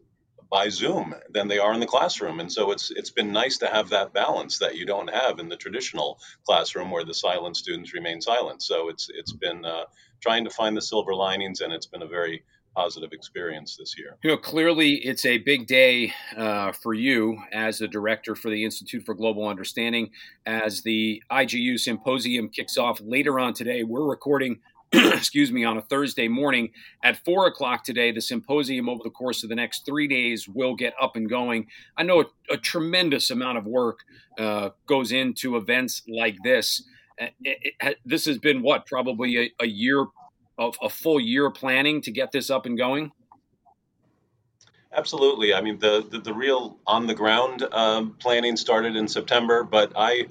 by 0.50 0.70
Zoom 0.70 1.14
than 1.30 1.48
they 1.48 1.60
are 1.60 1.74
in 1.74 1.80
the 1.80 1.86
classroom. 1.86 2.40
And 2.40 2.52
so 2.52 2.72
it's 2.72 2.92
it's 2.92 3.10
been 3.10 3.32
nice 3.32 3.58
to 3.60 3.68
have 3.68 3.90
that 3.90 4.14
balance 4.14 4.60
that 4.60 4.76
you 4.76 4.86
don't 4.86 5.10
have 5.10 5.40
in 5.40 5.50
the 5.50 5.58
traditional 5.58 6.20
classroom 6.46 6.92
where 6.92 7.06
the 7.06 7.14
silent 7.14 7.58
students 7.58 7.94
remain 7.94 8.22
silent. 8.22 8.62
So 8.62 8.90
it's 8.90 9.10
it's 9.14 9.34
been 9.34 9.66
uh, 9.66 9.86
trying 10.22 10.44
to 10.46 10.50
find 10.50 10.76
the 10.76 10.82
silver 10.82 11.14
linings, 11.14 11.62
and 11.62 11.74
it's 11.74 11.88
been 11.88 12.04
a 12.04 12.08
very 12.08 12.44
positive 12.76 13.14
experience 13.14 13.78
this 13.78 13.98
year. 13.98 14.18
You 14.24 14.32
know, 14.32 14.38
clearly 14.38 14.96
it's 14.96 15.26
a 15.26 15.38
big 15.38 15.66
day 15.66 16.14
uh, 16.36 16.74
for 16.74 16.94
you 16.94 17.42
as 17.54 17.80
the 17.80 17.88
director 17.88 18.36
for 18.36 18.50
the 18.50 18.66
Institute 18.66 19.06
for 19.06 19.14
Global 19.14 19.48
Understanding 19.48 20.10
as 20.46 20.82
the 20.82 21.24
IGU 21.32 21.80
symposium 21.80 22.50
kicks 22.50 22.78
off 22.78 23.00
later 23.02 23.40
on 23.40 23.54
today. 23.54 23.84
We're 23.84 24.04
recording. 24.04 24.60
excuse 25.14 25.52
me, 25.52 25.64
on 25.64 25.78
a 25.78 25.82
Thursday 25.82 26.28
morning 26.28 26.70
at 27.04 27.24
four 27.24 27.48
o'clock 27.48 27.84
today. 27.84 28.12
The 28.12 28.22
symposium 28.22 28.88
over 28.88 29.02
the 29.04 29.10
course 29.10 29.44
of 29.44 29.50
the 29.50 29.56
next 29.56 29.86
three 29.86 30.08
days 30.08 30.48
will 30.48 30.76
get 30.76 30.94
up 31.02 31.16
and 31.16 31.30
going. 31.30 31.68
I 31.98 32.04
know 32.04 32.22
a, 32.22 32.54
a 32.54 32.58
tremendous 32.58 33.32
amount 33.32 33.58
of 33.58 33.66
work 33.66 34.00
uh, 34.38 34.70
goes 34.86 35.12
into 35.12 35.58
events 35.58 36.02
like 36.08 36.38
this. 36.44 36.84
It, 37.18 37.34
it, 37.44 37.74
it, 37.82 37.98
this 38.06 38.26
has 38.26 38.38
been 38.38 38.62
what 38.62 38.86
probably 38.86 39.38
a, 39.38 39.64
a 39.64 39.68
year 39.68 40.06
of 40.58 40.78
a 40.82 40.90
full 40.90 41.20
year 41.20 41.50
planning 41.50 42.02
to 42.02 42.12
get 42.12 42.32
this 42.32 42.50
up 42.50 42.66
and 42.66 42.78
going? 42.78 43.12
Absolutely. 44.94 45.54
I 45.54 45.62
mean, 45.62 45.78
the 45.80 46.06
the, 46.10 46.20
the 46.20 46.34
real 46.34 46.78
on 46.88 47.06
the 47.06 47.14
ground 47.14 47.64
um, 47.74 48.16
planning 48.20 48.56
started 48.56 48.96
in 48.96 49.08
September, 49.08 49.64
but 49.64 49.92
I 49.96 50.28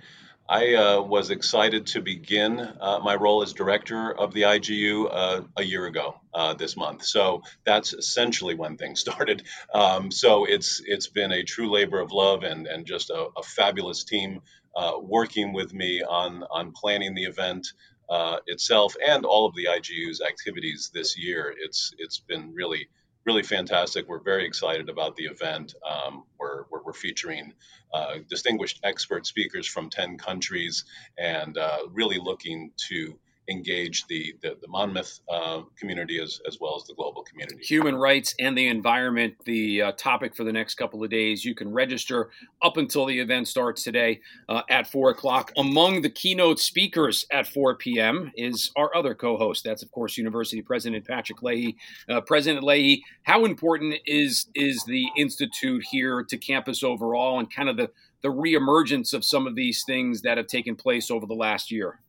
I 0.49 0.75
uh, 0.75 1.01
was 1.01 1.31
excited 1.31 1.87
to 1.89 2.03
begin 2.03 2.61
uh, 2.61 2.99
my 3.03 3.15
role 3.15 3.43
as 3.43 3.55
director 3.55 4.13
of 4.13 4.35
the 4.35 4.43
IGU 4.43 5.09
uh, 5.11 5.41
a 5.57 5.63
year 5.63 5.87
ago 5.87 6.21
uh, 6.35 6.53
this 6.53 6.77
month. 6.77 7.05
So 7.05 7.43
that's 7.65 7.95
essentially 7.95 8.55
when 8.55 8.77
things 8.77 9.01
started. 9.07 9.43
Um, 9.73 10.11
so 10.11 10.45
it's 10.45 10.83
it's 10.85 11.09
been 11.09 11.33
a 11.33 11.45
true 11.45 11.71
labor 11.71 11.99
of 11.99 12.13
love 12.13 12.43
and 12.43 12.67
and 12.67 12.85
just 12.85 13.09
a, 13.11 13.29
a 13.37 13.43
fabulous 13.43 14.05
team 14.05 14.43
uh, 14.77 14.93
working 15.01 15.55
with 15.55 15.73
me 15.73 16.03
on 16.03 16.45
on 16.51 16.73
planning 16.73 17.15
the 17.15 17.25
event 17.25 17.67
uh, 18.11 18.37
itself 18.47 18.95
and 19.07 19.25
all 19.25 19.47
of 19.47 19.55
the 19.55 19.65
IGU's 19.65 20.21
activities 20.21 20.91
this 20.93 21.19
year. 21.19 21.55
It's 21.57 21.93
it's 21.97 22.19
been 22.19 22.53
really 22.53 22.89
really 23.27 23.43
fantastic. 23.43 24.09
We're 24.09 24.23
very 24.23 24.47
excited 24.47 24.89
about 24.89 25.17
the 25.17 25.25
event. 25.25 25.75
Um, 25.89 26.25
we're, 26.39 26.65
we're, 26.71 26.83
we're, 26.83 26.93
featuring 26.93 27.53
uh, 27.93 28.17
distinguished 28.29 28.81
expert 28.85 29.27
speakers 29.27 29.67
from 29.67 29.91
10 29.91 30.19
countries 30.19 30.85
and 31.19 31.57
uh, 31.57 31.79
really 31.93 32.19
looking 32.19 32.71
to 32.89 33.19
engage 33.49 34.07
the, 34.07 34.35
the, 34.43 34.57
the 34.61 34.69
Monmouth 34.69 35.21
uh, 35.29 35.63
community 35.79 36.21
as, 36.21 36.41
as 36.47 36.59
well 36.61 36.77
as 36.77 36.85
the 36.85 36.95
global 36.95 37.23
community. 37.23 37.63
Human 37.65 37.95
rights 37.95 38.35
and 38.41 38.57
the 38.57 38.69
environment, 38.69 39.35
the 39.45 39.83
uh, 39.83 39.93
topic 39.93 40.35
for 40.35 40.45
the 40.45 40.53
next 40.53 40.77
couple 40.77 41.03
of 41.05 41.11
days. 41.11 41.45
You 41.45 41.55
can 41.55 41.73
register 41.73 42.31
up 42.63 42.77
until 42.77 43.07
the 43.07 43.19
event 43.19 43.49
starts 43.49 43.83
today 43.83 44.21
uh, 44.49 44.63
at 44.71 44.87
4 44.87 45.11
o'clock. 45.11 45.53
Among 45.57 46.03
the 46.03 46.11
keynote 46.11 46.59
speakers 46.59 47.27
at 47.31 47.47
4 47.47 47.77
p.m. 47.77 48.33
is 48.37 48.71
our 48.77 48.95
other 48.97 49.15
co 49.15 49.37
host. 49.37 49.65
That's, 49.65 49.83
of 49.83 49.91
course, 49.91 50.17
University 50.17 50.63
President 50.63 51.07
Patrick 51.07 51.43
Leahy. 51.43 51.77
Uh, 52.09 52.21
President 52.21 52.65
Leahy, 52.65 53.05
how 53.25 53.45
important 53.45 53.95
is, 54.07 54.47
is 54.55 54.83
the 54.85 55.07
Institute 55.17 55.85
here 55.91 56.25
to 56.25 56.37
campus 56.39 56.83
overall 56.83 57.39
and 57.39 57.53
kind 57.53 57.69
of 57.69 57.77
the, 57.77 57.91
the 58.23 58.29
reemergence 58.29 59.13
of 59.13 59.25
some 59.25 59.47
of 59.47 59.55
these 59.55 59.85
things 59.85 60.23
that 60.23 60.39
have 60.39 60.47
taken 60.47 60.77
place 60.77 61.11
over 61.11 61.27
the 61.27 61.35
last 61.35 61.71
year? 61.71 62.01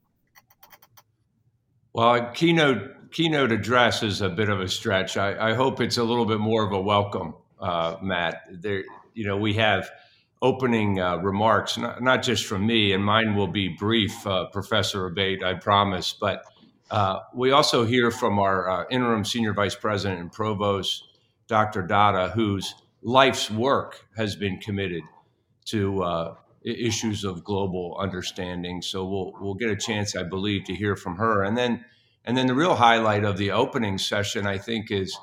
Well, 1.95 2.29
keynote 2.33 3.09
keynote 3.13 3.53
address 3.53 4.03
is 4.03 4.19
a 4.19 4.27
bit 4.27 4.49
of 4.49 4.59
a 4.59 4.67
stretch. 4.67 5.15
I, 5.15 5.51
I 5.51 5.53
hope 5.53 5.79
it's 5.79 5.95
a 5.95 6.03
little 6.03 6.25
bit 6.25 6.41
more 6.41 6.65
of 6.65 6.73
a 6.73 6.81
welcome, 6.81 7.35
uh, 7.57 7.95
Matt. 8.01 8.41
There, 8.51 8.83
you 9.13 9.25
know, 9.25 9.37
we 9.37 9.53
have 9.53 9.89
opening 10.41 10.99
uh, 10.99 11.15
remarks, 11.19 11.77
not, 11.77 12.03
not, 12.03 12.21
just 12.21 12.47
from 12.47 12.67
me, 12.67 12.91
and 12.91 13.01
mine 13.01 13.33
will 13.33 13.47
be 13.47 13.69
brief, 13.69 14.27
uh, 14.27 14.47
Professor 14.47 15.05
Abate, 15.05 15.41
I 15.41 15.53
promise. 15.53 16.11
But 16.11 16.43
uh, 16.91 17.19
we 17.33 17.51
also 17.51 17.85
hear 17.85 18.11
from 18.11 18.39
our 18.39 18.69
uh, 18.69 18.83
interim 18.91 19.23
senior 19.23 19.53
vice 19.53 19.75
president 19.75 20.19
and 20.19 20.29
provost, 20.29 21.01
Dr. 21.47 21.81
Datta, 21.81 22.31
whose 22.35 22.75
life's 23.03 23.49
work 23.49 24.05
has 24.17 24.35
been 24.35 24.57
committed 24.57 25.03
to 25.67 26.03
uh, 26.03 26.35
issues 26.65 27.23
of 27.23 27.43
global 27.43 27.97
understanding. 27.99 28.81
So 28.81 29.05
we'll 29.05 29.33
we'll 29.39 29.53
get 29.53 29.69
a 29.69 29.75
chance, 29.75 30.15
I 30.15 30.23
believe, 30.23 30.65
to 30.65 30.75
hear 30.75 30.95
from 30.95 31.17
her, 31.17 31.43
and 31.43 31.57
then 31.57 31.85
and 32.23 32.35
then 32.35 32.47
the 32.47 32.55
real 32.55 32.75
highlight 32.75 33.23
of 33.23 33.37
the 33.37 33.51
opening 33.51 33.97
session, 33.97 34.47
I 34.47 34.57
think, 34.57 34.89
is 34.89 35.17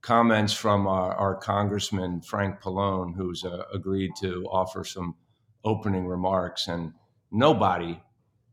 comments 0.00 0.54
from 0.54 0.86
our, 0.86 1.14
our 1.14 1.36
Congressman 1.36 2.22
Frank 2.22 2.62
Pallone, 2.62 3.14
who's 3.14 3.44
uh, 3.44 3.64
agreed 3.74 4.12
to 4.20 4.46
offer 4.50 4.82
some 4.82 5.16
opening 5.64 6.06
remarks, 6.06 6.68
and 6.68 6.92
nobody. 7.30 8.00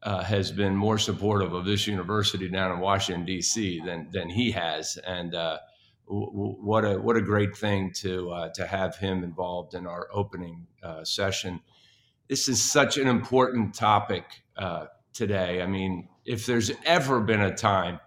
Uh, 0.03 0.23
has 0.23 0.51
been 0.51 0.75
more 0.75 0.99
supportive 0.99 1.53
of 1.53 1.65
this 1.65 1.87
university 1.87 2.47
down 2.47 2.71
in 2.71 2.79
Washington 2.79 3.25
D.C. 3.25 3.81
than 3.83 4.07
than 4.11 4.29
he 4.29 4.51
has, 4.51 4.95
and 4.97 5.33
uh, 5.33 5.57
what 6.05 6.85
a 6.85 6.99
what 6.99 7.17
a 7.17 7.21
great 7.21 7.57
thing 7.57 7.91
to 7.91 8.29
uh, 8.29 8.49
to 8.49 8.67
have 8.67 8.95
him 8.95 9.23
involved 9.23 9.73
in 9.73 9.87
our 9.87 10.07
opening 10.13 10.67
uh, 10.83 11.03
session 11.03 11.59
this 12.27 12.49
is 12.49 12.61
such 12.61 12.97
an 12.97 13.07
important 13.07 13.73
topic 13.73 14.23
uh, 14.57 14.87
today. 15.13 15.61
I 15.61 15.67
mean, 15.67 16.09
if 16.25 16.45
there's 16.45 16.71
ever 16.85 17.21
been 17.21 17.41
a 17.41 17.55
time 17.55 17.99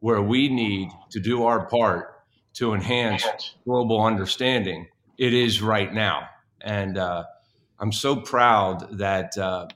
where 0.00 0.22
we 0.22 0.48
need 0.48 0.90
to 1.10 1.20
do 1.20 1.44
our 1.44 1.66
part 1.66 2.14
to 2.54 2.74
enhance 2.74 3.54
global 3.64 4.00
understanding, 4.00 4.86
it 5.16 5.34
is 5.34 5.60
right 5.60 5.92
now. 5.92 6.28
And 6.60 6.96
uh, 6.96 7.24
I'm 7.78 7.92
so 7.92 8.16
proud 8.16 8.98
that 8.98 9.36
uh, 9.36 9.66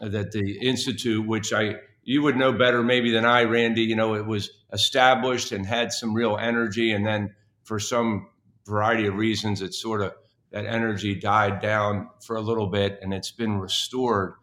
that 0.00 0.32
the 0.32 0.58
institute, 0.60 1.26
which 1.26 1.52
I 1.52 1.76
you 2.02 2.22
would 2.22 2.36
know 2.36 2.52
better 2.52 2.82
maybe 2.82 3.10
than 3.10 3.24
I, 3.24 3.44
Randy. 3.44 3.82
You 3.82 3.96
know, 3.96 4.14
it 4.14 4.26
was 4.26 4.50
established 4.72 5.52
and 5.52 5.66
had 5.66 5.92
some 5.92 6.14
real 6.14 6.36
energy, 6.36 6.92
and 6.92 7.06
then 7.06 7.34
for 7.62 7.78
some 7.78 8.28
variety 8.66 9.06
of 9.06 9.14
reasons, 9.14 9.62
it 9.62 9.74
sort 9.74 10.00
of 10.02 10.14
that 10.50 10.66
energy 10.66 11.14
died 11.14 11.60
down 11.60 12.08
for 12.20 12.36
a 12.36 12.40
little 12.40 12.66
bit 12.66 12.98
and 13.02 13.14
it's 13.14 13.30
been 13.30 13.58
restored 13.58 14.34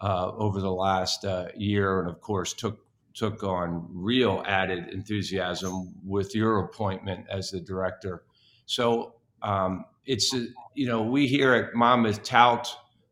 uh, 0.00 0.30
over 0.36 0.60
the 0.60 0.72
last 0.72 1.24
uh, 1.24 1.46
year 1.56 2.00
and 2.00 2.08
of 2.08 2.20
course 2.20 2.52
took 2.52 2.78
took 3.16 3.42
on 3.42 3.88
real 3.90 4.42
added 4.46 4.88
enthusiasm 4.92 5.90
with 6.04 6.34
your 6.34 6.58
appointment 6.58 7.24
as 7.30 7.50
the 7.50 7.60
director. 7.60 8.24
So 8.66 9.14
um, 9.40 9.86
it's 10.04 10.34
you 10.74 10.86
know 10.86 11.02
we 11.02 11.26
here 11.26 11.54
at 11.54 11.74
monmouth 11.74 12.22
tout 12.22 12.68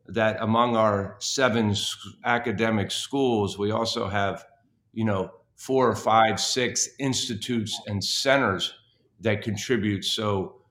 that 0.07 0.37
among 0.41 0.75
our 0.75 1.15
seven 1.19 1.75
academic 2.23 2.91
schools 2.91 3.57
we 3.57 3.71
also 3.71 4.07
have 4.07 4.45
you 4.93 5.03
know 5.03 5.31
four 5.55 5.89
or 5.89 5.95
five 5.95 6.39
six 6.39 6.87
institutes 6.99 7.79
and 7.87 8.03
centers 8.03 8.73
that 9.21 9.41
contribute. 9.41 10.05
So 10.05 10.61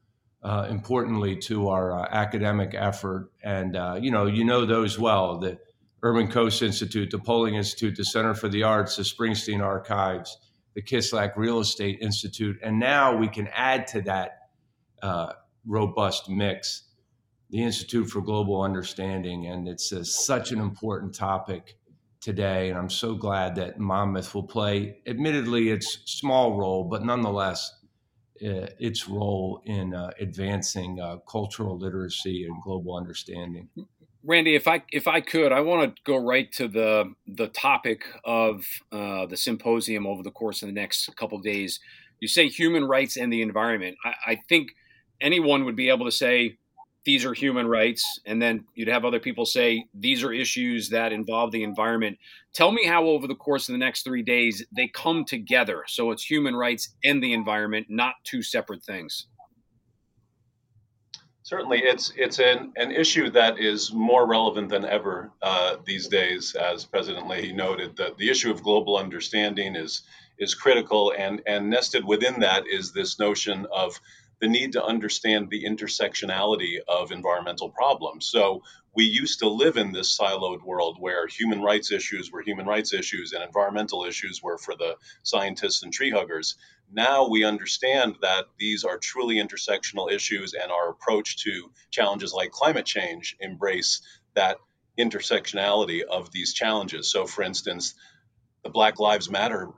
uh, 0.44 0.66
importantly 0.68 1.34
to 1.34 1.68
our 1.68 1.98
uh, 1.98 2.06
academic 2.10 2.74
effort. 2.74 3.30
And 3.42 3.76
uh, 3.76 3.98
you 4.00 4.10
know, 4.10 4.26
you 4.26 4.44
know 4.44 4.66
those 4.66 4.98
well: 4.98 5.38
the 5.38 5.58
Urban 6.02 6.30
Coast 6.30 6.62
Institute, 6.62 7.10
the 7.10 7.18
Polling 7.18 7.54
Institute, 7.54 7.96
the 7.96 8.04
Center 8.04 8.34
for 8.34 8.48
the 8.48 8.62
Arts, 8.62 8.96
the 8.96 9.02
Springsteen 9.02 9.62
Archives, 9.62 10.36
the 10.74 10.82
Kislak 10.82 11.32
Real 11.36 11.60
Estate 11.60 11.98
Institute, 12.00 12.58
and 12.62 12.78
now 12.78 13.16
we 13.16 13.26
can 13.26 13.48
add 13.54 13.86
to 13.88 14.02
that 14.02 14.48
uh, 15.02 15.32
robust 15.66 16.28
mix 16.28 16.82
the 17.50 17.62
Institute 17.62 18.10
for 18.10 18.20
Global 18.20 18.60
Understanding, 18.60 19.46
and 19.46 19.66
it's 19.66 19.92
such 20.02 20.52
an 20.52 20.60
important 20.60 21.14
topic 21.14 21.78
today. 22.20 22.70
And 22.70 22.78
I'm 22.78 22.90
so 22.90 23.14
glad 23.14 23.54
that 23.56 23.78
Monmouth 23.78 24.34
will 24.34 24.46
play, 24.46 24.98
admittedly, 25.06 25.70
its 25.70 25.98
small 26.06 26.58
role, 26.58 26.84
but 26.84 27.04
nonetheless 27.04 27.70
its 28.40 29.08
role 29.08 29.62
in 29.64 29.94
uh, 29.94 30.10
advancing 30.20 31.00
uh, 31.00 31.18
cultural 31.28 31.78
literacy 31.78 32.44
and 32.44 32.62
global 32.62 32.96
understanding. 32.96 33.68
Randy, 34.24 34.54
if 34.54 34.66
I 34.66 34.82
if 34.90 35.06
I 35.06 35.20
could, 35.20 35.52
I 35.52 35.60
want 35.60 35.94
to 35.94 36.02
go 36.04 36.16
right 36.16 36.50
to 36.52 36.66
the 36.66 37.12
the 37.26 37.48
topic 37.48 38.04
of 38.24 38.64
uh, 38.90 39.26
the 39.26 39.36
symposium 39.36 40.06
over 40.06 40.22
the 40.22 40.30
course 40.30 40.62
of 40.62 40.68
the 40.68 40.74
next 40.74 41.14
couple 41.16 41.38
days. 41.40 41.78
You 42.20 42.28
say 42.28 42.48
human 42.48 42.84
rights 42.84 43.16
and 43.16 43.32
the 43.32 43.42
environment. 43.42 43.96
I, 44.04 44.14
I 44.32 44.36
think 44.48 44.70
anyone 45.20 45.64
would 45.66 45.76
be 45.76 45.90
able 45.90 46.06
to 46.06 46.12
say 46.12 46.56
these 47.04 47.24
are 47.24 47.34
human 47.34 47.66
rights, 47.66 48.20
and 48.24 48.40
then 48.40 48.64
you'd 48.74 48.88
have 48.88 49.04
other 49.04 49.20
people 49.20 49.44
say 49.44 49.86
these 49.94 50.22
are 50.24 50.32
issues 50.32 50.88
that 50.90 51.12
involve 51.12 51.52
the 51.52 51.62
environment. 51.62 52.18
Tell 52.54 52.72
me 52.72 52.86
how 52.86 53.04
over 53.06 53.26
the 53.26 53.34
course 53.34 53.68
of 53.68 53.74
the 53.74 53.78
next 53.78 54.02
three 54.02 54.22
days 54.22 54.64
they 54.74 54.88
come 54.88 55.24
together. 55.24 55.84
So 55.86 56.10
it's 56.10 56.24
human 56.24 56.56
rights 56.56 56.94
and 57.04 57.22
the 57.22 57.32
environment, 57.32 57.86
not 57.90 58.14
two 58.24 58.42
separate 58.42 58.82
things. 58.82 59.26
Certainly, 61.42 61.82
it's 61.84 62.10
it's 62.16 62.38
an, 62.38 62.72
an 62.76 62.90
issue 62.90 63.28
that 63.30 63.58
is 63.58 63.92
more 63.92 64.26
relevant 64.26 64.70
than 64.70 64.86
ever 64.86 65.30
uh, 65.42 65.76
these 65.84 66.08
days, 66.08 66.54
as 66.54 66.86
President 66.86 67.28
Leahy 67.28 67.52
noted. 67.52 67.96
That 67.98 68.16
the 68.16 68.30
issue 68.30 68.50
of 68.50 68.62
global 68.62 68.96
understanding 68.96 69.76
is 69.76 70.04
is 70.38 70.54
critical, 70.54 71.12
and 71.18 71.42
and 71.46 71.68
nested 71.68 72.02
within 72.02 72.40
that 72.40 72.64
is 72.66 72.92
this 72.92 73.18
notion 73.18 73.66
of 73.70 74.00
the 74.44 74.50
need 74.50 74.72
to 74.72 74.84
understand 74.84 75.48
the 75.48 75.64
intersectionality 75.64 76.76
of 76.86 77.12
environmental 77.12 77.70
problems. 77.70 78.26
So 78.26 78.62
we 78.94 79.04
used 79.04 79.38
to 79.38 79.48
live 79.48 79.78
in 79.78 79.90
this 79.90 80.18
siloed 80.18 80.62
world 80.62 80.98
where 81.00 81.26
human 81.26 81.62
rights 81.62 81.90
issues 81.90 82.30
were 82.30 82.42
human 82.42 82.66
rights 82.66 82.92
issues 82.92 83.32
and 83.32 83.42
environmental 83.42 84.04
issues 84.04 84.42
were 84.42 84.58
for 84.58 84.76
the 84.76 84.96
scientists 85.22 85.82
and 85.82 85.90
tree 85.90 86.10
huggers. 86.10 86.56
Now 86.92 87.26
we 87.26 87.42
understand 87.42 88.16
that 88.20 88.44
these 88.58 88.84
are 88.84 88.98
truly 88.98 89.36
intersectional 89.36 90.12
issues, 90.12 90.52
and 90.52 90.70
our 90.70 90.90
approach 90.90 91.38
to 91.44 91.70
challenges 91.90 92.34
like 92.34 92.50
climate 92.50 92.84
change 92.84 93.36
embrace 93.40 94.02
that 94.34 94.58
intersectionality 94.98 96.02
of 96.02 96.30
these 96.32 96.52
challenges. 96.52 97.10
So, 97.10 97.26
for 97.26 97.42
instance, 97.42 97.94
the 98.62 98.68
Black 98.68 99.00
Lives 99.00 99.30
Matter 99.30 99.70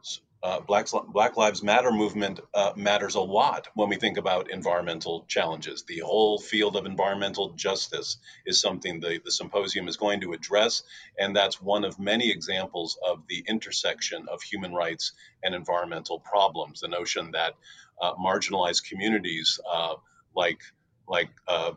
uh, 0.46 0.60
Black, 0.60 0.86
Black 1.08 1.36
Lives 1.36 1.60
Matter 1.64 1.90
movement 1.90 2.38
uh, 2.54 2.72
matters 2.76 3.16
a 3.16 3.20
lot 3.20 3.66
when 3.74 3.88
we 3.88 3.96
think 3.96 4.16
about 4.16 4.48
environmental 4.48 5.24
challenges. 5.26 5.82
The 5.82 5.98
whole 5.98 6.38
field 6.38 6.76
of 6.76 6.86
environmental 6.86 7.50
justice 7.54 8.18
is 8.46 8.60
something 8.60 9.00
the, 9.00 9.20
the 9.24 9.32
symposium 9.32 9.88
is 9.88 9.96
going 9.96 10.20
to 10.20 10.34
address, 10.34 10.84
and 11.18 11.34
that's 11.34 11.60
one 11.60 11.84
of 11.84 11.98
many 11.98 12.30
examples 12.30 12.96
of 13.04 13.24
the 13.28 13.44
intersection 13.48 14.26
of 14.30 14.40
human 14.40 14.72
rights 14.72 15.12
and 15.42 15.52
environmental 15.52 16.20
problems. 16.20 16.78
The 16.78 16.88
notion 16.88 17.32
that 17.32 17.54
uh, 18.00 18.14
marginalized 18.14 18.88
communities 18.88 19.58
uh, 19.68 19.94
like 20.36 20.60
like 21.08 21.30
uh, 21.48 21.72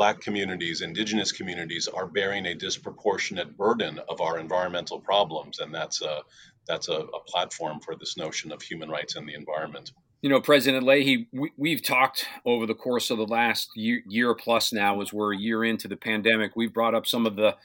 Black 0.00 0.22
communities, 0.22 0.80
Indigenous 0.80 1.30
communities 1.30 1.86
are 1.86 2.06
bearing 2.06 2.46
a 2.46 2.54
disproportionate 2.54 3.54
burden 3.54 4.00
of 4.08 4.22
our 4.22 4.38
environmental 4.38 4.98
problems, 4.98 5.58
and 5.58 5.74
that's 5.74 6.00
a 6.00 6.22
that's 6.66 6.88
a, 6.88 6.94
a 6.94 7.20
platform 7.26 7.80
for 7.80 7.94
this 7.94 8.16
notion 8.16 8.50
of 8.50 8.62
human 8.62 8.88
rights 8.88 9.16
and 9.16 9.28
the 9.28 9.34
environment. 9.34 9.92
You 10.22 10.30
know, 10.30 10.40
President 10.40 10.86
Leahy, 10.86 11.28
we, 11.58 11.72
have 11.72 11.82
talked 11.82 12.24
over 12.46 12.64
the 12.64 12.74
course 12.74 13.10
of 13.10 13.18
the 13.18 13.26
last 13.26 13.68
year, 13.76 14.00
year 14.08 14.34
plus 14.34 14.72
now, 14.72 15.02
as 15.02 15.12
we're 15.12 15.34
a 15.34 15.38
year 15.38 15.66
into 15.66 15.86
the 15.86 15.96
pandemic, 15.96 16.52
we've 16.56 16.72
brought 16.72 16.94
up 16.94 17.06
some 17.06 17.26
of 17.26 17.36
the 17.36 17.56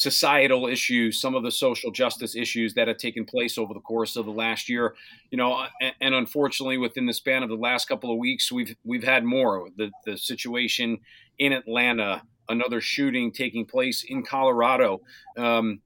societal 0.00 0.66
issues, 0.66 1.20
some 1.20 1.34
of 1.34 1.42
the 1.42 1.50
social 1.50 1.90
justice 1.90 2.34
issues 2.34 2.72
that 2.72 2.88
have 2.88 2.96
taken 2.96 3.26
place 3.26 3.58
over 3.58 3.74
the 3.74 3.80
course 3.80 4.16
of 4.16 4.24
the 4.24 4.32
last 4.32 4.68
year. 4.68 4.94
You 5.30 5.36
know, 5.36 5.66
and, 5.80 5.94
and 6.00 6.14
unfortunately, 6.14 6.78
within 6.78 7.04
the 7.04 7.12
span 7.12 7.42
of 7.42 7.50
the 7.50 7.54
last 7.56 7.86
couple 7.86 8.10
of 8.10 8.18
weeks, 8.18 8.50
we've 8.50 8.74
we've 8.82 9.04
had 9.04 9.24
more. 9.24 9.68
The 9.76 9.90
the 10.06 10.16
situation 10.16 10.98
in 11.38 11.52
Atlanta, 11.52 12.22
another 12.48 12.80
shooting 12.80 13.30
taking 13.30 13.66
place 13.66 14.02
in 14.08 14.24
Colorado. 14.24 15.02
Um, 15.36 15.82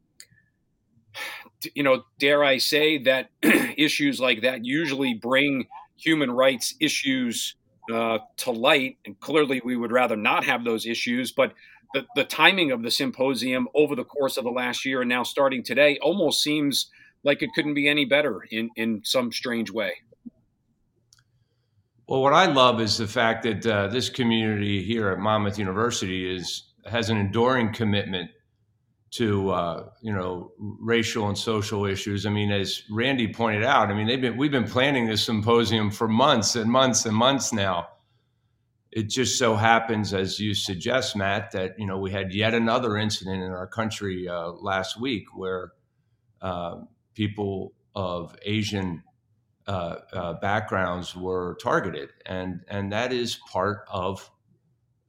you 1.74 1.82
know, 1.82 2.04
dare 2.20 2.44
I 2.44 2.58
say 2.58 3.02
that 3.02 3.30
issues 3.42 4.20
like 4.20 4.42
that 4.42 4.64
usually 4.64 5.14
bring 5.14 5.66
human 5.96 6.30
rights 6.30 6.74
issues 6.80 7.56
uh, 7.92 8.18
to 8.36 8.50
light. 8.52 8.98
And 9.04 9.18
clearly, 9.18 9.60
we 9.64 9.76
would 9.76 9.90
rather 9.90 10.16
not 10.16 10.44
have 10.44 10.64
those 10.64 10.86
issues. 10.86 11.32
But 11.32 11.52
the, 11.94 12.04
the 12.16 12.24
timing 12.24 12.72
of 12.72 12.82
the 12.82 12.90
symposium 12.90 13.68
over 13.74 13.94
the 13.94 14.04
course 14.04 14.36
of 14.36 14.44
the 14.44 14.50
last 14.50 14.84
year 14.84 15.00
and 15.00 15.08
now 15.08 15.22
starting 15.22 15.62
today 15.62 15.98
almost 16.02 16.42
seems 16.42 16.90
like 17.22 17.40
it 17.40 17.50
couldn't 17.54 17.74
be 17.74 17.88
any 17.88 18.04
better 18.04 18.42
in, 18.50 18.68
in 18.76 19.00
some 19.04 19.32
strange 19.32 19.70
way. 19.70 19.92
Well, 22.06 22.20
what 22.20 22.34
I 22.34 22.46
love 22.46 22.80
is 22.82 22.98
the 22.98 23.06
fact 23.06 23.44
that 23.44 23.66
uh, 23.66 23.86
this 23.86 24.10
community 24.10 24.82
here 24.82 25.08
at 25.08 25.18
Monmouth 25.18 25.58
University 25.58 26.36
is 26.36 26.64
has 26.84 27.08
an 27.08 27.16
enduring 27.16 27.72
commitment 27.72 28.30
to 29.12 29.50
uh, 29.50 29.88
you 30.02 30.12
know 30.12 30.52
racial 30.58 31.28
and 31.28 31.38
social 31.38 31.86
issues. 31.86 32.26
I 32.26 32.30
mean, 32.30 32.50
as 32.50 32.82
Randy 32.90 33.32
pointed 33.32 33.64
out, 33.64 33.88
I 33.88 33.94
mean 33.94 34.06
they've 34.06 34.20
been 34.20 34.36
we've 34.36 34.50
been 34.50 34.68
planning 34.68 35.06
this 35.06 35.24
symposium 35.24 35.90
for 35.90 36.06
months 36.06 36.56
and 36.56 36.70
months 36.70 37.06
and 37.06 37.16
months 37.16 37.54
now. 37.54 37.88
It 38.94 39.10
just 39.10 39.38
so 39.40 39.56
happens, 39.56 40.14
as 40.14 40.38
you 40.38 40.54
suggest, 40.54 41.16
Matt, 41.16 41.50
that 41.50 41.76
you 41.80 41.84
know 41.86 41.98
we 41.98 42.12
had 42.12 42.32
yet 42.32 42.54
another 42.54 42.96
incident 42.96 43.42
in 43.42 43.50
our 43.50 43.66
country 43.66 44.28
uh, 44.28 44.52
last 44.52 45.00
week 45.00 45.24
where 45.34 45.72
uh, 46.40 46.76
people 47.16 47.74
of 47.96 48.36
Asian 48.44 49.02
uh, 49.66 49.96
uh, 50.12 50.34
backgrounds 50.34 51.16
were 51.16 51.56
targeted, 51.60 52.10
and 52.24 52.60
and 52.68 52.92
that 52.92 53.12
is 53.12 53.34
part 53.50 53.80
of 53.90 54.30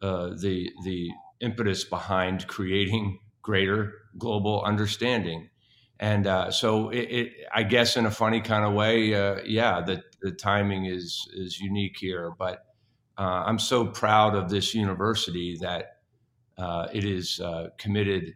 uh, 0.01 0.29
the 0.35 0.71
the 0.83 1.11
impetus 1.39 1.83
behind 1.83 2.47
creating 2.47 3.19
greater 3.43 3.93
global 4.17 4.63
understanding. 4.63 5.51
And 5.99 6.25
uh, 6.27 6.51
so, 6.51 6.89
it, 6.89 7.03
it, 7.03 7.33
I 7.53 7.63
guess, 7.63 7.97
in 7.97 8.05
a 8.05 8.11
funny 8.11 8.41
kind 8.41 8.65
of 8.65 8.73
way, 8.73 9.09
yeah, 9.45 9.81
the, 9.81 10.03
the 10.21 10.31
timing 10.31 10.85
is 10.85 11.29
is 11.35 11.59
unique 11.59 11.97
here. 11.99 12.31
But 12.37 12.65
uh, 13.17 13.43
I'm 13.45 13.59
so 13.59 13.85
proud 13.85 14.35
of 14.35 14.49
this 14.49 14.73
university 14.73 15.57
that 15.61 15.97
uh, 16.57 16.87
it 16.93 17.03
is 17.03 17.39
uh, 17.39 17.69
committed 17.77 18.33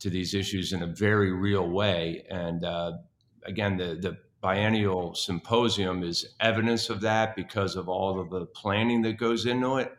to 0.00 0.10
these 0.10 0.34
issues 0.34 0.72
in 0.72 0.82
a 0.82 0.86
very 0.86 1.32
real 1.32 1.68
way. 1.68 2.24
And 2.30 2.64
uh, 2.64 2.92
again, 3.44 3.76
the 3.76 3.96
the 4.00 4.18
biennial 4.40 5.14
symposium 5.14 6.02
is 6.02 6.34
evidence 6.40 6.88
of 6.88 7.02
that 7.02 7.36
because 7.36 7.76
of 7.76 7.88
all 7.88 8.18
of 8.18 8.30
the 8.30 8.46
planning 8.46 9.02
that 9.02 9.18
goes 9.18 9.44
into 9.46 9.76
it. 9.76 9.92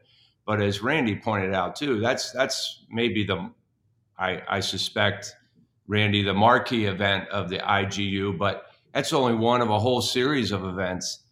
But 0.45 0.61
as 0.61 0.81
Randy 0.81 1.15
pointed 1.15 1.53
out 1.53 1.75
too, 1.75 1.99
that's 1.99 2.31
that's 2.31 2.83
maybe 2.89 3.23
the 3.23 3.51
I, 4.17 4.41
I 4.47 4.59
suspect, 4.59 5.35
Randy, 5.87 6.23
the 6.23 6.33
marquee 6.33 6.85
event 6.85 7.27
of 7.29 7.49
the 7.49 7.57
IGU, 7.57 8.37
but 8.37 8.67
that's 8.93 9.13
only 9.13 9.35
one 9.35 9.61
of 9.61 9.69
a 9.69 9.79
whole 9.79 10.01
series 10.01 10.51
of 10.51 10.63
events 10.63 11.23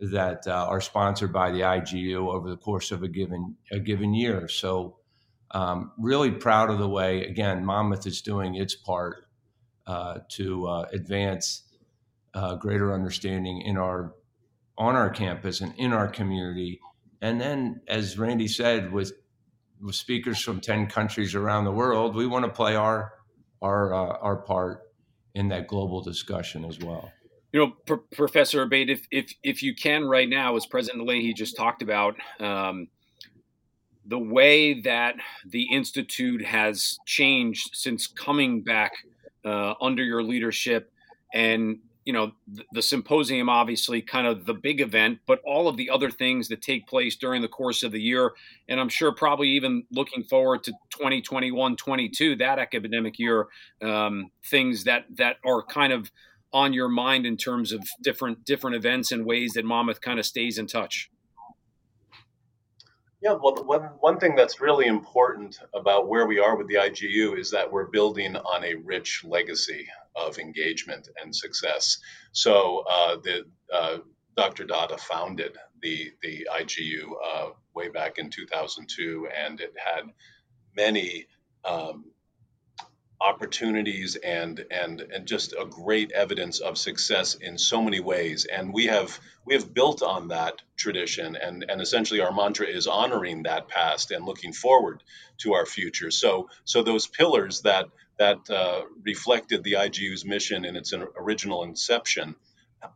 that 0.00 0.46
uh, 0.46 0.66
are 0.68 0.80
sponsored 0.80 1.32
by 1.32 1.50
the 1.50 1.60
IGU 1.60 2.32
over 2.32 2.48
the 2.48 2.56
course 2.56 2.90
of 2.90 3.02
a 3.02 3.08
given 3.08 3.56
a 3.70 3.78
given 3.78 4.14
year. 4.14 4.48
So, 4.48 4.96
um, 5.52 5.92
really 5.98 6.30
proud 6.30 6.70
of 6.70 6.78
the 6.78 6.88
way 6.88 7.24
again 7.24 7.64
Monmouth 7.64 8.06
is 8.06 8.22
doing 8.22 8.54
its 8.54 8.74
part 8.74 9.26
uh, 9.86 10.20
to 10.30 10.66
uh, 10.66 10.86
advance 10.92 11.64
uh, 12.34 12.54
greater 12.54 12.94
understanding 12.94 13.60
in 13.62 13.76
our 13.76 14.14
on 14.78 14.96
our 14.96 15.10
campus 15.10 15.60
and 15.60 15.74
in 15.76 15.92
our 15.92 16.08
community. 16.08 16.80
And 17.20 17.40
then, 17.40 17.82
as 17.86 18.18
Randy 18.18 18.48
said, 18.48 18.92
with 18.92 19.12
with 19.82 19.94
speakers 19.94 20.42
from 20.42 20.60
10 20.60 20.86
countries 20.88 21.34
around 21.34 21.64
the 21.64 21.72
world, 21.72 22.14
we 22.14 22.26
want 22.26 22.44
to 22.44 22.50
play 22.50 22.76
our 22.76 23.12
our 23.60 23.92
uh, 23.92 24.18
our 24.20 24.36
part 24.36 24.80
in 25.34 25.48
that 25.48 25.66
global 25.66 26.00
discussion 26.02 26.64
as 26.64 26.78
well. 26.78 27.12
You 27.52 27.60
know, 27.60 27.72
P- 27.86 28.16
Professor 28.16 28.62
Abate, 28.62 28.90
if, 28.90 29.06
if 29.10 29.34
if 29.42 29.62
you 29.62 29.74
can 29.74 30.04
right 30.04 30.28
now, 30.28 30.56
as 30.56 30.66
President 30.66 31.06
Leahy 31.06 31.32
just 31.32 31.56
talked 31.56 31.82
about, 31.82 32.14
um, 32.38 32.88
the 34.06 34.18
way 34.18 34.80
that 34.82 35.16
the 35.46 35.64
institute 35.72 36.44
has 36.44 36.98
changed 37.06 37.70
since 37.74 38.06
coming 38.06 38.62
back 38.62 38.92
uh, 39.44 39.74
under 39.80 40.04
your 40.04 40.22
leadership, 40.22 40.92
and 41.34 41.80
you 42.04 42.12
know 42.12 42.32
the, 42.48 42.64
the, 42.72 42.82
symposium 42.82 43.48
obviously 43.48 44.00
kind 44.00 44.26
of 44.26 44.46
the 44.46 44.54
big 44.54 44.80
event 44.80 45.18
but 45.26 45.40
all 45.44 45.68
of 45.68 45.76
the 45.76 45.90
other 45.90 46.10
things 46.10 46.48
that 46.48 46.62
take 46.62 46.86
place 46.86 47.16
during 47.16 47.42
the 47.42 47.48
course 47.48 47.82
of 47.82 47.92
the 47.92 48.00
year 48.00 48.32
and 48.68 48.80
i'm 48.80 48.88
sure 48.88 49.12
probably 49.12 49.48
even 49.48 49.84
looking 49.92 50.24
forward 50.24 50.62
to 50.62 50.72
2021 50.90 51.76
22 51.76 52.36
that 52.36 52.58
academic 52.58 53.18
year 53.18 53.46
um, 53.82 54.30
things 54.46 54.82
that 54.84 55.04
that 55.14 55.36
are 55.44 55.62
kind 55.62 55.92
of 55.92 56.10
on 56.52 56.72
your 56.72 56.88
mind 56.88 57.26
in 57.26 57.36
terms 57.36 57.72
of 57.72 57.82
different 58.02 58.44
different 58.44 58.76
events 58.76 59.12
and 59.12 59.24
ways 59.24 59.52
that 59.52 59.64
monmouth 59.64 60.00
kind 60.00 60.18
of 60.18 60.26
stays 60.26 60.58
in 60.58 60.66
touch 60.66 61.10
yeah, 63.22 63.34
well, 63.34 63.54
one, 63.64 63.82
one 64.00 64.18
thing 64.18 64.34
that's 64.34 64.62
really 64.62 64.86
important 64.86 65.58
about 65.74 66.08
where 66.08 66.26
we 66.26 66.38
are 66.38 66.56
with 66.56 66.68
the 66.68 66.76
IGU 66.76 67.38
is 67.38 67.50
that 67.50 67.70
we're 67.70 67.90
building 67.90 68.34
on 68.34 68.64
a 68.64 68.76
rich 68.76 69.24
legacy 69.26 69.86
of 70.16 70.38
engagement 70.38 71.06
and 71.22 71.36
success. 71.36 71.98
So, 72.32 72.82
uh, 72.90 73.16
the 73.16 73.44
uh, 73.72 73.98
Dr. 74.36 74.64
Datta 74.64 74.96
founded 74.96 75.58
the 75.82 76.12
the 76.22 76.48
IGU 76.50 77.10
uh, 77.22 77.48
way 77.74 77.90
back 77.90 78.16
in 78.16 78.30
2002, 78.30 79.28
and 79.36 79.60
it 79.60 79.74
had 79.76 80.04
many 80.74 81.26
um, 81.66 82.06
opportunities 83.20 84.16
and 84.16 84.64
and 84.70 85.00
and 85.00 85.26
just 85.26 85.52
a 85.52 85.66
great 85.66 86.12
evidence 86.12 86.60
of 86.60 86.78
success 86.78 87.34
in 87.34 87.58
so 87.58 87.82
many 87.82 88.00
ways. 88.00 88.46
And 88.46 88.72
we 88.72 88.86
have 88.86 89.18
we 89.44 89.54
have 89.54 89.72
built 89.74 90.02
on 90.02 90.28
that 90.28 90.62
tradition 90.76 91.36
and 91.36 91.64
and 91.68 91.80
essentially 91.80 92.20
our 92.20 92.32
mantra 92.32 92.66
is 92.66 92.86
honoring 92.86 93.42
that 93.44 93.68
past 93.68 94.10
and 94.10 94.24
looking 94.24 94.52
forward 94.52 95.02
to 95.38 95.54
our 95.54 95.66
future. 95.66 96.10
So 96.10 96.48
so 96.64 96.82
those 96.82 97.06
pillars 97.06 97.62
that 97.62 97.86
that 98.18 98.50
uh, 98.50 98.82
reflected 99.02 99.64
the 99.64 99.72
IGU's 99.74 100.24
mission 100.24 100.64
in 100.64 100.76
its 100.76 100.92
original 100.92 101.64
inception 101.64 102.36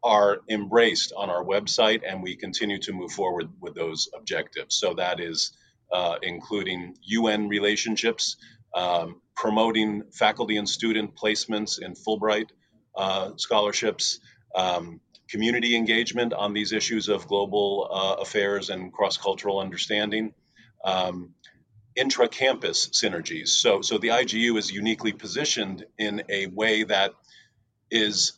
are 0.02 0.40
embraced 0.48 1.12
on 1.16 1.30
our 1.30 1.44
website 1.44 2.02
and 2.06 2.22
we 2.22 2.36
continue 2.36 2.78
to 2.78 2.92
move 2.92 3.12
forward 3.12 3.48
with 3.60 3.74
those 3.74 4.08
objectives. 4.16 4.76
So 4.76 4.94
that 4.94 5.20
is 5.20 5.52
uh, 5.92 6.16
including 6.22 6.96
UN 7.02 7.48
relationships 7.48 8.36
um, 8.74 9.20
promoting 9.36 10.04
faculty 10.12 10.56
and 10.56 10.68
student 10.68 11.16
placements 11.16 11.80
in 11.80 11.94
Fulbright 11.94 12.50
uh, 12.96 13.32
scholarships, 13.36 14.20
um, 14.54 15.00
community 15.28 15.76
engagement 15.76 16.32
on 16.32 16.52
these 16.52 16.72
issues 16.72 17.08
of 17.08 17.26
global 17.26 17.88
uh, 17.90 18.14
affairs 18.20 18.70
and 18.70 18.92
cross 18.92 19.16
cultural 19.16 19.58
understanding. 19.58 20.32
Um, 20.84 21.34
intra 21.96 22.28
campus 22.28 22.88
synergies. 22.88 23.48
So, 23.48 23.80
so 23.80 23.98
the 23.98 24.08
IGU 24.08 24.58
is 24.58 24.70
uniquely 24.70 25.12
positioned 25.12 25.86
in 25.96 26.24
a 26.28 26.46
way 26.46 26.82
that 26.84 27.12
is 27.90 28.32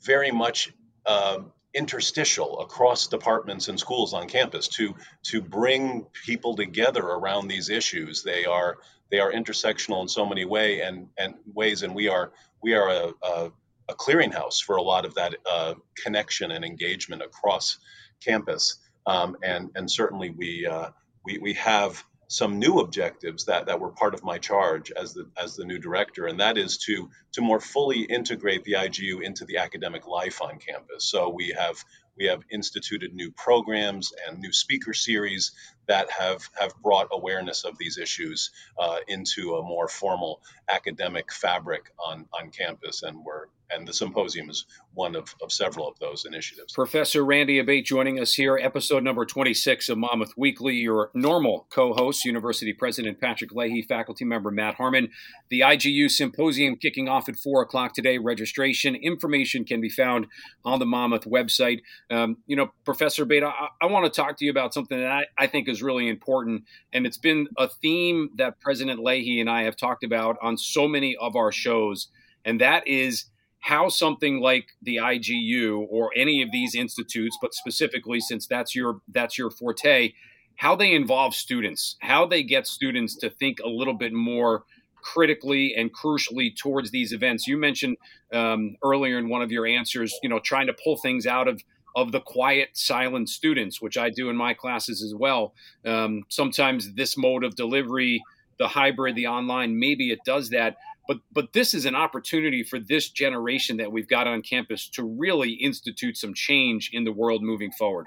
very 0.00 0.30
much 0.30 0.72
uh, 1.04 1.40
interstitial 1.74 2.60
across 2.60 3.06
departments 3.06 3.68
and 3.68 3.78
schools 3.78 4.12
on 4.12 4.28
campus 4.28 4.68
to 4.68 4.94
to 5.22 5.40
bring 5.40 6.06
people 6.24 6.54
together 6.56 7.02
around 7.02 7.48
these 7.48 7.70
issues. 7.70 8.22
They 8.22 8.44
are 8.44 8.78
they 9.12 9.20
are 9.20 9.30
intersectional 9.30 10.00
in 10.02 10.08
so 10.08 10.26
many 10.26 10.44
way 10.44 10.80
and 10.80 11.06
and 11.18 11.34
ways, 11.54 11.82
and 11.82 11.94
we 11.94 12.08
are 12.08 12.32
we 12.62 12.74
are 12.74 12.88
a, 12.88 13.12
a, 13.22 13.52
a 13.90 13.94
clearinghouse 13.94 14.60
for 14.60 14.76
a 14.76 14.82
lot 14.82 15.04
of 15.04 15.14
that 15.14 15.36
uh, 15.48 15.74
connection 16.02 16.50
and 16.50 16.64
engagement 16.64 17.22
across 17.22 17.78
campus. 18.24 18.80
Um, 19.06 19.36
and 19.44 19.70
and 19.76 19.88
certainly 19.90 20.30
we 20.30 20.66
uh, 20.66 20.88
we 21.24 21.38
we 21.38 21.52
have 21.54 22.02
some 22.28 22.58
new 22.58 22.78
objectives 22.78 23.44
that, 23.44 23.66
that 23.66 23.78
were 23.78 23.90
part 23.90 24.14
of 24.14 24.24
my 24.24 24.38
charge 24.38 24.90
as 24.90 25.12
the 25.12 25.28
as 25.36 25.54
the 25.54 25.66
new 25.66 25.78
director, 25.78 26.26
and 26.26 26.40
that 26.40 26.56
is 26.56 26.78
to 26.78 27.10
to 27.32 27.42
more 27.42 27.60
fully 27.60 28.00
integrate 28.00 28.64
the 28.64 28.72
IGU 28.72 29.22
into 29.22 29.44
the 29.44 29.58
academic 29.58 30.06
life 30.06 30.40
on 30.40 30.58
campus. 30.58 31.04
So 31.04 31.28
we 31.28 31.54
have 31.58 31.76
we 32.16 32.26
have 32.26 32.42
instituted 32.50 33.12
new 33.12 33.30
programs 33.32 34.12
and 34.26 34.38
new 34.38 34.52
speaker 34.52 34.94
series 34.94 35.52
that 35.92 36.10
have 36.10 36.48
have 36.58 36.72
brought 36.82 37.06
awareness 37.12 37.64
of 37.64 37.76
these 37.76 37.98
issues 37.98 38.50
uh, 38.78 38.96
into 39.08 39.56
a 39.56 39.62
more 39.62 39.88
formal 39.88 40.40
academic 40.70 41.30
fabric 41.30 41.92
on 41.98 42.24
on 42.32 42.50
campus, 42.50 43.02
and 43.02 43.22
we're 43.22 43.48
and 43.72 43.88
the 43.88 43.92
symposium 43.92 44.50
is 44.50 44.66
one 44.94 45.16
of, 45.16 45.34
of 45.42 45.50
several 45.50 45.88
of 45.88 45.98
those 45.98 46.24
initiatives. 46.24 46.72
Professor 46.74 47.24
Randy 47.24 47.58
Abate 47.58 47.86
joining 47.86 48.20
us 48.20 48.34
here, 48.34 48.58
episode 48.58 49.02
number 49.02 49.24
26 49.24 49.88
of 49.88 49.98
Monmouth 49.98 50.34
Weekly. 50.36 50.74
Your 50.74 51.10
normal 51.14 51.66
co 51.70 51.94
host, 51.94 52.24
University 52.24 52.72
President 52.72 53.20
Patrick 53.20 53.52
Leahy, 53.52 53.82
faculty 53.82 54.24
member 54.24 54.50
Matt 54.50 54.74
Harmon. 54.74 55.08
The 55.48 55.60
IGU 55.60 56.10
symposium 56.10 56.76
kicking 56.76 57.08
off 57.08 57.28
at 57.28 57.36
4 57.36 57.62
o'clock 57.62 57.94
today. 57.94 58.18
Registration 58.18 58.94
information 58.94 59.64
can 59.64 59.80
be 59.80 59.88
found 59.88 60.26
on 60.64 60.78
the 60.78 60.86
Monmouth 60.86 61.24
website. 61.24 61.80
Um, 62.10 62.38
you 62.46 62.56
know, 62.56 62.72
Professor 62.84 63.22
Abate, 63.22 63.42
I, 63.42 63.68
I 63.80 63.86
want 63.86 64.04
to 64.04 64.10
talk 64.10 64.36
to 64.38 64.44
you 64.44 64.50
about 64.50 64.74
something 64.74 64.98
that 64.98 65.10
I, 65.10 65.26
I 65.38 65.46
think 65.46 65.68
is 65.68 65.81
really 65.82 66.08
important, 66.08 66.64
and 66.92 67.06
it's 67.06 67.18
been 67.18 67.48
a 67.58 67.68
theme 67.68 68.30
that 68.36 68.60
President 68.60 69.02
Leahy 69.02 69.40
and 69.40 69.50
I 69.50 69.62
have 69.62 69.76
talked 69.76 70.04
about 70.04 70.36
on 70.42 70.56
so 70.56 70.88
many 70.88 71.16
of 71.16 71.36
our 71.36 71.52
shows, 71.52 72.08
and 72.44 72.60
that 72.60 72.86
is 72.86 73.26
how 73.60 73.88
something 73.88 74.40
like 74.40 74.66
the 74.82 74.96
IGU 74.96 75.86
or 75.88 76.10
any 76.16 76.42
of 76.42 76.50
these 76.50 76.74
institutes, 76.74 77.38
but 77.40 77.54
specifically 77.54 78.20
since 78.20 78.46
that's 78.46 78.74
your 78.74 79.00
that's 79.08 79.38
your 79.38 79.50
forte, 79.50 80.12
how 80.56 80.74
they 80.74 80.92
involve 80.92 81.34
students, 81.34 81.96
how 82.00 82.26
they 82.26 82.42
get 82.42 82.66
students 82.66 83.16
to 83.16 83.30
think 83.30 83.58
a 83.60 83.68
little 83.68 83.94
bit 83.94 84.12
more 84.12 84.64
critically 85.02 85.74
and 85.76 85.92
crucially 85.94 86.56
towards 86.56 86.90
these 86.90 87.12
events. 87.12 87.46
You 87.46 87.56
mentioned 87.56 87.96
um, 88.32 88.76
earlier 88.82 89.18
in 89.18 89.28
one 89.28 89.42
of 89.42 89.50
your 89.50 89.66
answers, 89.66 90.12
you 90.22 90.28
know, 90.28 90.38
trying 90.38 90.66
to 90.68 90.74
pull 90.84 90.96
things 90.96 91.26
out 91.26 91.48
of 91.48 91.62
of 91.94 92.12
the 92.12 92.20
quiet, 92.20 92.70
silent 92.72 93.28
students, 93.28 93.80
which 93.80 93.98
I 93.98 94.10
do 94.10 94.30
in 94.30 94.36
my 94.36 94.54
classes 94.54 95.02
as 95.02 95.14
well. 95.14 95.54
Um, 95.84 96.22
sometimes 96.28 96.94
this 96.94 97.16
mode 97.16 97.44
of 97.44 97.54
delivery, 97.54 98.22
the 98.58 98.68
hybrid, 98.68 99.16
the 99.16 99.26
online, 99.26 99.78
maybe 99.78 100.10
it 100.10 100.20
does 100.24 100.50
that 100.50 100.76
but 101.08 101.18
but 101.32 101.52
this 101.52 101.74
is 101.74 101.84
an 101.84 101.94
opportunity 101.94 102.62
for 102.62 102.78
this 102.78 103.10
generation 103.10 103.76
that 103.78 103.90
we've 103.90 104.08
got 104.08 104.26
on 104.26 104.42
campus 104.42 104.88
to 104.90 105.04
really 105.04 105.50
institute 105.50 106.16
some 106.16 106.34
change 106.34 106.90
in 106.92 107.04
the 107.04 107.12
world 107.12 107.42
moving 107.42 107.72
forward. 107.72 108.06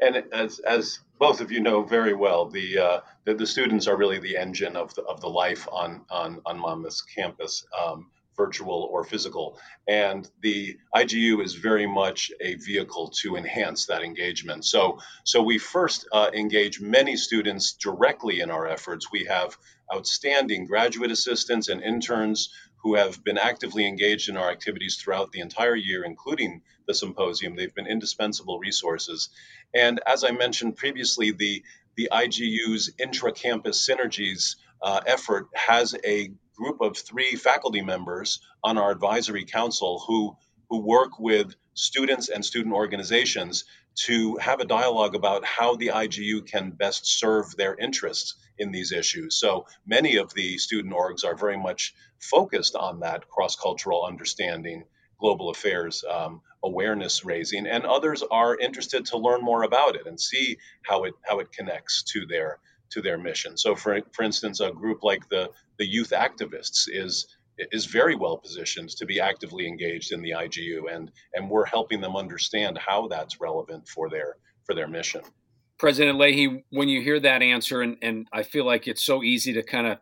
And 0.00 0.24
as 0.32 0.58
as 0.60 1.00
both 1.18 1.40
of 1.40 1.52
you 1.52 1.60
know 1.60 1.82
very 1.82 2.14
well, 2.14 2.46
the 2.46 2.78
uh, 2.78 3.00
the, 3.24 3.34
the, 3.34 3.46
students 3.46 3.86
are 3.86 3.96
really 3.96 4.18
the 4.18 4.38
engine 4.38 4.74
of 4.74 4.94
the 4.94 5.02
of 5.02 5.20
the 5.20 5.28
life 5.28 5.68
on 5.70 6.06
on 6.10 6.40
on 6.46 6.58
Monmouth's 6.58 7.02
campus. 7.02 7.66
Um, 7.78 8.10
virtual 8.44 8.80
or 8.92 9.04
physical. 9.04 9.46
And 9.86 10.22
the 10.40 10.78
IGU 11.00 11.34
is 11.44 11.54
very 11.54 11.86
much 11.86 12.32
a 12.40 12.54
vehicle 12.54 13.06
to 13.20 13.36
enhance 13.36 13.80
that 13.86 14.02
engagement. 14.02 14.64
So, 14.64 14.98
so 15.24 15.42
we 15.42 15.58
first 15.58 16.08
uh, 16.12 16.30
engage 16.32 16.80
many 16.80 17.16
students 17.16 17.64
directly 17.86 18.40
in 18.40 18.50
our 18.50 18.66
efforts. 18.76 19.12
We 19.12 19.24
have 19.36 19.58
outstanding 19.94 20.66
graduate 20.66 21.10
assistants 21.10 21.68
and 21.68 21.82
interns 21.82 22.38
who 22.82 22.94
have 22.94 23.22
been 23.28 23.36
actively 23.50 23.84
engaged 23.86 24.28
in 24.30 24.36
our 24.38 24.50
activities 24.50 24.96
throughout 24.96 25.32
the 25.32 25.40
entire 25.40 25.76
year, 25.76 26.02
including 26.04 26.62
the 26.86 26.94
symposium. 26.94 27.54
They've 27.54 27.74
been 27.80 27.94
indispensable 27.96 28.58
resources. 28.58 29.28
And 29.74 30.00
as 30.06 30.24
I 30.24 30.30
mentioned 30.30 30.76
previously, 30.76 31.32
the, 31.32 31.62
the 31.96 32.08
IGU's 32.10 32.84
intra 32.98 33.32
campus 33.32 33.76
synergies 33.86 34.56
uh, 34.82 35.00
effort 35.06 35.48
has 35.54 35.94
a 36.04 36.30
group 36.60 36.80
of 36.82 36.96
three 36.96 37.36
faculty 37.36 37.80
members 37.80 38.40
on 38.62 38.76
our 38.76 38.90
advisory 38.90 39.44
council 39.44 40.02
who, 40.06 40.36
who 40.68 40.80
work 40.80 41.18
with 41.18 41.54
students 41.74 42.28
and 42.28 42.44
student 42.44 42.74
organizations 42.74 43.64
to 43.94 44.36
have 44.36 44.60
a 44.60 44.64
dialogue 44.66 45.14
about 45.14 45.44
how 45.44 45.74
the 45.76 45.88
IGU 45.88 46.46
can 46.46 46.70
best 46.70 47.06
serve 47.18 47.56
their 47.56 47.74
interests 47.74 48.34
in 48.58 48.70
these 48.70 48.92
issues. 48.92 49.36
So 49.36 49.66
many 49.86 50.16
of 50.16 50.32
the 50.34 50.58
student 50.58 50.94
orgs 50.94 51.24
are 51.24 51.34
very 51.34 51.58
much 51.58 51.94
focused 52.20 52.76
on 52.76 53.00
that 53.00 53.28
cross 53.28 53.56
cultural 53.56 54.04
understanding, 54.04 54.84
global 55.18 55.48
affairs 55.50 56.04
um, 56.08 56.42
awareness 56.62 57.24
raising, 57.24 57.66
and 57.66 57.84
others 57.84 58.22
are 58.30 58.56
interested 58.56 59.06
to 59.06 59.16
learn 59.16 59.40
more 59.42 59.62
about 59.62 59.96
it 59.96 60.06
and 60.06 60.20
see 60.20 60.58
how 60.82 61.04
it 61.04 61.14
how 61.22 61.40
it 61.40 61.50
connects 61.52 62.02
to 62.12 62.26
their 62.26 62.58
to 62.90 63.00
their 63.00 63.18
mission. 63.18 63.56
So, 63.56 63.74
for 63.74 64.00
for 64.12 64.22
instance, 64.22 64.60
a 64.60 64.70
group 64.70 65.02
like 65.02 65.28
the 65.28 65.50
the 65.80 65.86
youth 65.86 66.10
activists 66.10 66.88
is 66.88 67.26
is 67.72 67.86
very 67.86 68.14
well 68.14 68.36
positioned 68.36 68.90
to 68.90 69.04
be 69.04 69.18
actively 69.20 69.66
engaged 69.66 70.12
in 70.12 70.22
the 70.22 70.30
IGU, 70.30 70.94
and 70.94 71.10
and 71.34 71.50
we're 71.50 71.64
helping 71.64 72.00
them 72.00 72.16
understand 72.16 72.78
how 72.78 73.08
that's 73.08 73.40
relevant 73.40 73.88
for 73.88 74.08
their 74.08 74.36
for 74.64 74.74
their 74.74 74.86
mission. 74.86 75.22
President 75.78 76.18
Leahy, 76.18 76.64
when 76.70 76.88
you 76.88 77.00
hear 77.00 77.18
that 77.20 77.42
answer, 77.42 77.80
and, 77.80 77.96
and 78.02 78.28
I 78.32 78.42
feel 78.42 78.66
like 78.66 78.86
it's 78.86 79.02
so 79.02 79.22
easy 79.22 79.54
to 79.54 79.62
kind 79.62 79.86
of 79.86 79.98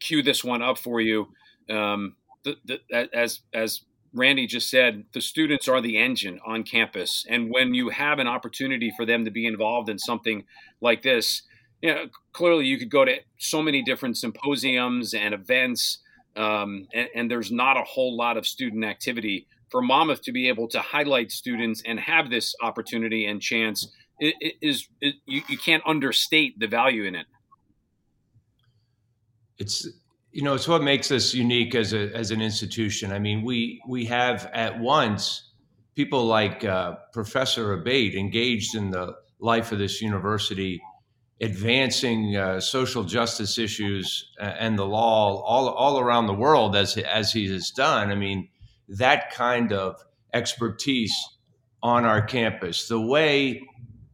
cue 0.00 0.22
this 0.22 0.42
one 0.42 0.62
up 0.62 0.78
for 0.78 1.02
you, 1.02 1.28
um, 1.68 2.16
the, 2.44 2.56
the, 2.64 3.08
as 3.14 3.40
as 3.52 3.82
Randy 4.14 4.46
just 4.46 4.70
said, 4.70 5.04
the 5.12 5.20
students 5.20 5.68
are 5.68 5.82
the 5.82 5.98
engine 5.98 6.40
on 6.46 6.62
campus, 6.62 7.26
and 7.28 7.50
when 7.50 7.74
you 7.74 7.90
have 7.90 8.18
an 8.18 8.26
opportunity 8.26 8.90
for 8.96 9.04
them 9.04 9.26
to 9.26 9.30
be 9.30 9.44
involved 9.46 9.90
in 9.90 9.98
something 9.98 10.44
like 10.80 11.02
this, 11.02 11.42
you 11.82 11.94
know, 11.94 12.06
clearly 12.32 12.66
you 12.66 12.78
could 12.78 12.90
go 12.90 13.04
to 13.04 13.16
so 13.38 13.62
many 13.62 13.82
different 13.82 14.16
symposiums 14.16 15.14
and 15.14 15.34
events 15.34 15.98
um, 16.36 16.86
and, 16.94 17.08
and, 17.14 17.30
there's 17.30 17.50
not 17.50 17.76
a 17.76 17.82
whole 17.82 18.16
lot 18.16 18.36
of 18.36 18.46
student 18.46 18.84
activity. 18.84 19.48
For 19.70 19.82
Monmouth 19.82 20.22
to 20.22 20.32
be 20.32 20.48
able 20.48 20.68
to 20.68 20.80
highlight 20.80 21.32
students 21.32 21.82
and 21.84 21.98
have 21.98 22.30
this 22.30 22.54
opportunity 22.62 23.26
and 23.26 23.42
chance 23.42 23.88
it, 24.20 24.34
it 24.40 24.54
is 24.62 24.88
it, 25.00 25.16
you, 25.26 25.42
you 25.48 25.58
can't 25.58 25.82
understate 25.86 26.58
the 26.58 26.66
value 26.66 27.04
in 27.04 27.14
it. 27.14 27.26
It's 29.58 29.88
you 30.32 30.42
know 30.42 30.54
it's 30.54 30.68
what 30.68 30.82
makes 30.82 31.10
us 31.10 31.34
unique 31.34 31.74
as 31.74 31.92
a 31.92 32.14
as 32.14 32.30
an 32.30 32.40
institution. 32.40 33.12
I 33.12 33.18
mean, 33.18 33.42
we 33.42 33.82
we 33.88 34.04
have 34.06 34.50
at 34.54 34.78
once 34.78 35.50
people 35.94 36.24
like 36.24 36.64
uh, 36.64 36.96
Professor 37.12 37.72
Abate 37.72 38.14
engaged 38.14 38.74
in 38.74 38.90
the 38.90 39.16
life 39.40 39.72
of 39.72 39.78
this 39.78 40.00
university 40.00 40.80
advancing 41.40 42.36
uh, 42.36 42.60
social 42.60 43.04
justice 43.04 43.58
issues 43.58 44.32
and 44.40 44.78
the 44.78 44.84
law 44.84 45.40
all, 45.42 45.68
all 45.68 46.00
around 46.00 46.26
the 46.26 46.34
world 46.34 46.74
as, 46.74 46.96
as 46.96 47.32
he 47.32 47.50
has 47.52 47.70
done. 47.70 48.10
I 48.10 48.14
mean, 48.14 48.48
that 48.88 49.30
kind 49.32 49.72
of 49.72 50.02
expertise 50.34 51.14
on 51.82 52.04
our 52.04 52.22
campus, 52.22 52.88
the 52.88 53.00
way 53.00 53.62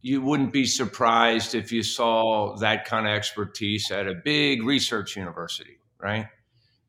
you 0.01 0.21
wouldn't 0.21 0.53
be 0.53 0.65
surprised 0.65 1.55
if 1.55 1.71
you 1.71 1.81
saw 1.81 2.55
that 2.57 2.85
kind 2.85 3.07
of 3.07 3.13
expertise 3.13 3.89
at 3.89 4.07
a 4.07 4.13
big 4.13 4.63
research 4.63 5.15
university 5.15 5.79
right? 6.05 6.27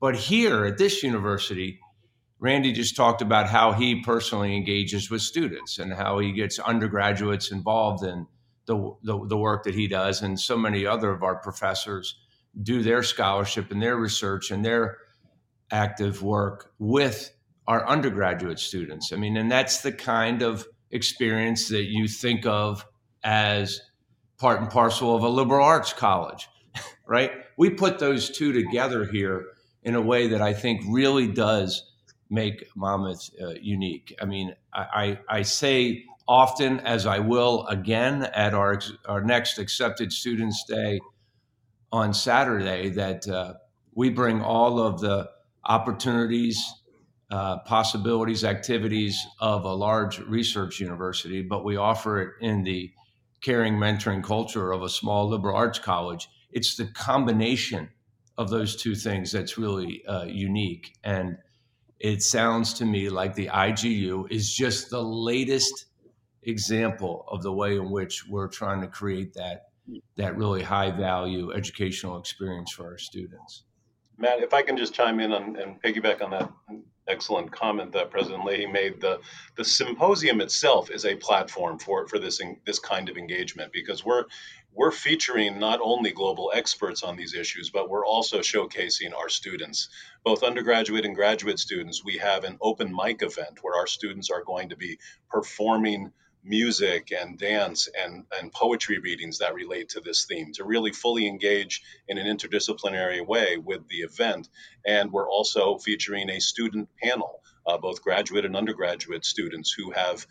But 0.00 0.14
here 0.14 0.66
at 0.66 0.76
this 0.76 1.02
university, 1.02 1.80
Randy 2.38 2.72
just 2.72 2.96
talked 2.96 3.22
about 3.22 3.48
how 3.48 3.72
he 3.72 4.02
personally 4.02 4.54
engages 4.54 5.10
with 5.10 5.22
students 5.22 5.78
and 5.78 5.92
how 5.92 6.18
he 6.18 6.32
gets 6.32 6.58
undergraduates 6.58 7.50
involved 7.50 8.04
in 8.04 8.26
the, 8.66 8.94
the, 9.02 9.26
the, 9.26 9.36
work 9.36 9.64
that 9.64 9.74
he 9.74 9.86
does. 9.86 10.22
And 10.22 10.38
so 10.38 10.56
many 10.56 10.86
other 10.86 11.10
of 11.10 11.22
our 11.22 11.36
professors 11.36 12.18
do 12.62 12.82
their 12.82 13.02
scholarship 13.02 13.70
and 13.70 13.80
their 13.80 13.96
research 13.96 14.50
and 14.50 14.64
their 14.64 14.98
active 15.70 16.22
work 16.22 16.72
with 16.78 17.32
our 17.66 17.86
undergraduate 17.86 18.58
students. 18.58 19.12
I 19.12 19.16
mean, 19.16 19.36
and 19.36 19.50
that's 19.50 19.82
the 19.82 19.92
kind 19.92 20.42
of 20.42 20.66
experience 20.90 21.68
that 21.68 21.84
you 21.84 22.08
think 22.08 22.46
of 22.46 22.86
as 23.24 23.80
part 24.38 24.60
and 24.60 24.70
parcel 24.70 25.14
of 25.16 25.22
a 25.22 25.28
liberal 25.28 25.64
arts 25.64 25.92
college, 25.92 26.48
right? 27.06 27.32
We 27.56 27.70
put 27.70 27.98
those 27.98 28.30
two 28.30 28.52
together 28.52 29.04
here 29.04 29.46
in 29.82 29.94
a 29.94 30.00
way 30.00 30.28
that 30.28 30.42
I 30.42 30.52
think 30.52 30.82
really 30.88 31.26
does 31.26 31.90
make 32.28 32.68
Monmouth 32.74 33.30
uh, 33.40 33.50
unique. 33.60 34.14
I 34.20 34.24
mean, 34.24 34.54
I, 34.72 35.18
I, 35.28 35.38
I, 35.38 35.42
say 35.42 36.04
often, 36.28 36.80
as 36.80 37.06
I 37.06 37.18
will 37.18 37.66
again 37.66 38.24
at 38.24 38.54
our, 38.54 38.80
our 39.06 39.22
next 39.22 39.58
accepted 39.58 40.12
students 40.12 40.64
day 40.64 41.00
on 41.92 42.12
Saturday, 42.12 42.90
that 42.90 43.28
uh, 43.28 43.54
we 43.94 44.10
bring 44.10 44.42
all 44.42 44.80
of 44.80 45.00
the 45.00 45.30
opportunities, 45.64 46.62
uh, 47.30 47.58
possibilities, 47.60 48.44
activities 48.44 49.26
of 49.40 49.64
a 49.64 49.72
large 49.72 50.18
research 50.20 50.80
university, 50.80 51.42
but 51.42 51.64
we 51.64 51.76
offer 51.76 52.20
it 52.20 52.30
in 52.40 52.62
the 52.62 52.90
caring, 53.40 53.74
mentoring 53.74 54.22
culture 54.22 54.72
of 54.72 54.82
a 54.82 54.88
small 54.88 55.28
liberal 55.28 55.56
arts 55.56 55.78
college. 55.78 56.28
It's 56.50 56.76
the 56.76 56.86
combination 56.86 57.90
of 58.38 58.50
those 58.50 58.76
two 58.76 58.94
things 58.94 59.32
that's 59.32 59.56
really 59.56 60.04
uh, 60.06 60.24
unique. 60.24 60.94
And 61.04 61.38
it 61.98 62.22
sounds 62.22 62.74
to 62.74 62.84
me 62.84 63.08
like 63.08 63.34
the 63.34 63.46
IGU 63.46 64.30
is 64.30 64.52
just 64.52 64.90
the 64.90 65.02
latest 65.02 65.86
example 66.46 67.24
of 67.28 67.42
the 67.42 67.52
way 67.52 67.76
in 67.76 67.90
which 67.90 68.26
we're 68.28 68.48
trying 68.48 68.80
to 68.80 68.86
create 68.86 69.34
that 69.34 69.64
that 70.16 70.36
really 70.36 70.62
high 70.62 70.90
value 70.90 71.52
educational 71.52 72.18
experience 72.18 72.72
for 72.72 72.86
our 72.86 72.98
students. 72.98 73.64
Matt, 74.18 74.42
if 74.42 74.54
I 74.54 74.62
can 74.62 74.76
just 74.76 74.94
chime 74.94 75.20
in 75.20 75.32
on, 75.32 75.56
and 75.56 75.80
piggyback 75.80 76.22
on 76.22 76.30
that 76.30 76.50
excellent 77.08 77.52
comment 77.52 77.92
that 77.92 78.10
President 78.10 78.44
Leahy 78.44 78.66
made, 78.66 79.00
the 79.00 79.20
the 79.56 79.64
symposium 79.64 80.40
itself 80.40 80.90
is 80.90 81.04
a 81.04 81.14
platform 81.16 81.78
for 81.78 82.06
for 82.08 82.18
this 82.18 82.40
this 82.64 82.78
kind 82.78 83.08
of 83.08 83.16
engagement 83.16 83.72
because 83.72 84.04
we're 84.04 84.24
we're 84.72 84.90
featuring 84.90 85.58
not 85.58 85.80
only 85.82 86.12
global 86.12 86.52
experts 86.54 87.02
on 87.02 87.16
these 87.16 87.34
issues, 87.34 87.70
but 87.70 87.88
we're 87.88 88.04
also 88.04 88.40
showcasing 88.40 89.14
our 89.16 89.30
students, 89.30 89.88
both 90.22 90.42
undergraduate 90.42 91.06
and 91.06 91.14
graduate 91.14 91.58
students. 91.58 92.04
We 92.04 92.18
have 92.18 92.44
an 92.44 92.58
open 92.60 92.94
mic 92.94 93.22
event 93.22 93.60
where 93.62 93.78
our 93.78 93.86
students 93.86 94.28
are 94.30 94.44
going 94.44 94.68
to 94.68 94.76
be 94.76 94.98
performing 95.30 96.12
music 96.46 97.12
and 97.12 97.38
dance 97.38 97.88
and, 97.98 98.24
and 98.38 98.52
poetry 98.52 98.98
readings 98.98 99.38
that 99.38 99.54
relate 99.54 99.88
to 99.90 100.00
this 100.00 100.24
theme 100.24 100.52
to 100.52 100.64
really 100.64 100.92
fully 100.92 101.26
engage 101.26 101.82
in 102.08 102.18
an 102.18 102.26
interdisciplinary 102.26 103.26
way 103.26 103.56
with 103.56 103.86
the 103.88 103.98
event. 103.98 104.48
And 104.86 105.12
we're 105.12 105.30
also 105.30 105.78
featuring 105.78 106.30
a 106.30 106.40
student 106.40 106.88
panel, 107.02 107.42
uh, 107.66 107.78
both 107.78 108.02
graduate 108.02 108.44
and 108.44 108.56
undergraduate 108.56 109.24
students 109.24 109.72
who 109.72 109.90
have 109.90 110.26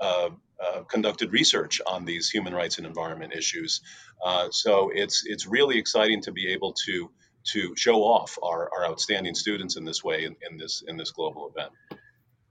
uh, 0.00 0.30
uh, 0.64 0.82
conducted 0.84 1.32
research 1.32 1.80
on 1.86 2.04
these 2.04 2.30
human 2.30 2.54
rights 2.54 2.78
and 2.78 2.86
environment 2.86 3.34
issues. 3.34 3.80
Uh, 4.24 4.48
so 4.50 4.90
it's 4.94 5.24
it's 5.26 5.46
really 5.46 5.78
exciting 5.78 6.22
to 6.22 6.32
be 6.32 6.48
able 6.48 6.72
to 6.72 7.10
to 7.44 7.76
show 7.76 8.02
off 8.02 8.38
our, 8.42 8.70
our 8.76 8.86
outstanding 8.86 9.34
students 9.34 9.76
in 9.76 9.84
this 9.84 10.02
way 10.02 10.24
in, 10.24 10.34
in 10.50 10.56
this 10.56 10.82
in 10.86 10.96
this 10.96 11.10
global 11.10 11.52
event. 11.54 11.72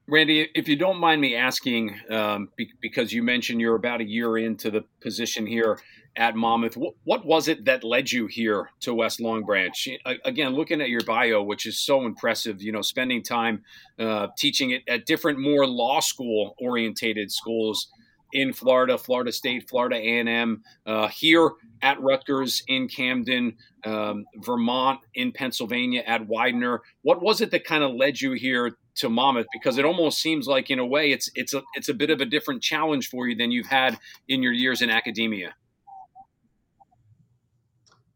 Randy, 0.07 0.49
if 0.53 0.67
you 0.67 0.75
don't 0.75 0.99
mind 0.99 1.19
me 1.19 1.35
asking, 1.35 1.99
um, 2.11 2.49
be, 2.55 2.71
because 2.79 3.11
you 3.11 3.23
mentioned 3.23 3.59
you're 3.59 3.75
about 3.75 4.01
a 4.01 4.03
year 4.03 4.37
into 4.37 4.69
the 4.69 4.83
position 5.01 5.47
here 5.47 5.79
at 6.15 6.35
Monmouth, 6.35 6.77
what, 6.77 6.93
what, 7.05 7.25
was 7.25 7.47
it 7.47 7.65
that 7.65 7.83
led 7.83 8.11
you 8.11 8.27
here 8.27 8.69
to 8.81 8.93
West 8.93 9.19
Long 9.19 9.43
Branch? 9.43 9.89
Again, 10.23 10.53
looking 10.53 10.79
at 10.79 10.89
your 10.89 11.01
bio, 11.01 11.41
which 11.41 11.65
is 11.65 11.79
so 11.79 12.05
impressive, 12.05 12.61
you 12.61 12.71
know, 12.71 12.83
spending 12.83 13.23
time 13.23 13.63
uh, 13.97 14.27
teaching 14.37 14.69
it 14.69 14.83
at 14.87 15.07
different, 15.07 15.39
more 15.39 15.65
law 15.65 15.99
school 15.99 16.55
orientated 16.59 17.31
schools 17.31 17.87
in 18.31 18.53
Florida, 18.53 18.97
Florida 18.97 19.31
State, 19.31 19.67
Florida 19.67 19.95
A&M, 19.95 20.61
uh, 20.85 21.07
here 21.07 21.51
at 21.81 21.99
Rutgers 22.01 22.63
in 22.67 22.87
Camden, 22.87 23.55
um, 23.85 24.25
Vermont 24.37 24.99
in 25.15 25.31
Pennsylvania 25.31 26.03
at 26.05 26.27
Widener. 26.27 26.81
What 27.01 27.21
was 27.21 27.41
it 27.41 27.49
that 27.51 27.63
kind 27.63 27.83
of 27.83 27.95
led 27.95 28.21
you 28.21 28.33
here 28.33 28.77
to 28.95 29.10
Monmouth? 29.10 29.47
Because 29.51 29.77
it 29.77 29.86
almost 29.86 30.21
seems 30.21 30.47
like, 30.47 30.69
in 30.69 30.79
a 30.79 30.86
way, 30.86 31.12
it's 31.12 31.29
it's 31.36 31.53
a 31.53 31.63
it's 31.75 31.89
a 31.89 31.93
bit 31.93 32.10
of 32.10 32.21
a 32.21 32.25
different 32.25 32.62
challenge 32.62 33.10
for 33.10 33.27
you 33.27 33.36
than 33.36 33.51
you've 33.51 33.67
had 33.67 33.97
in 34.27 34.41
your 34.41 34.53
years 34.53 34.81
in 34.81 34.89
academia. 34.89 35.55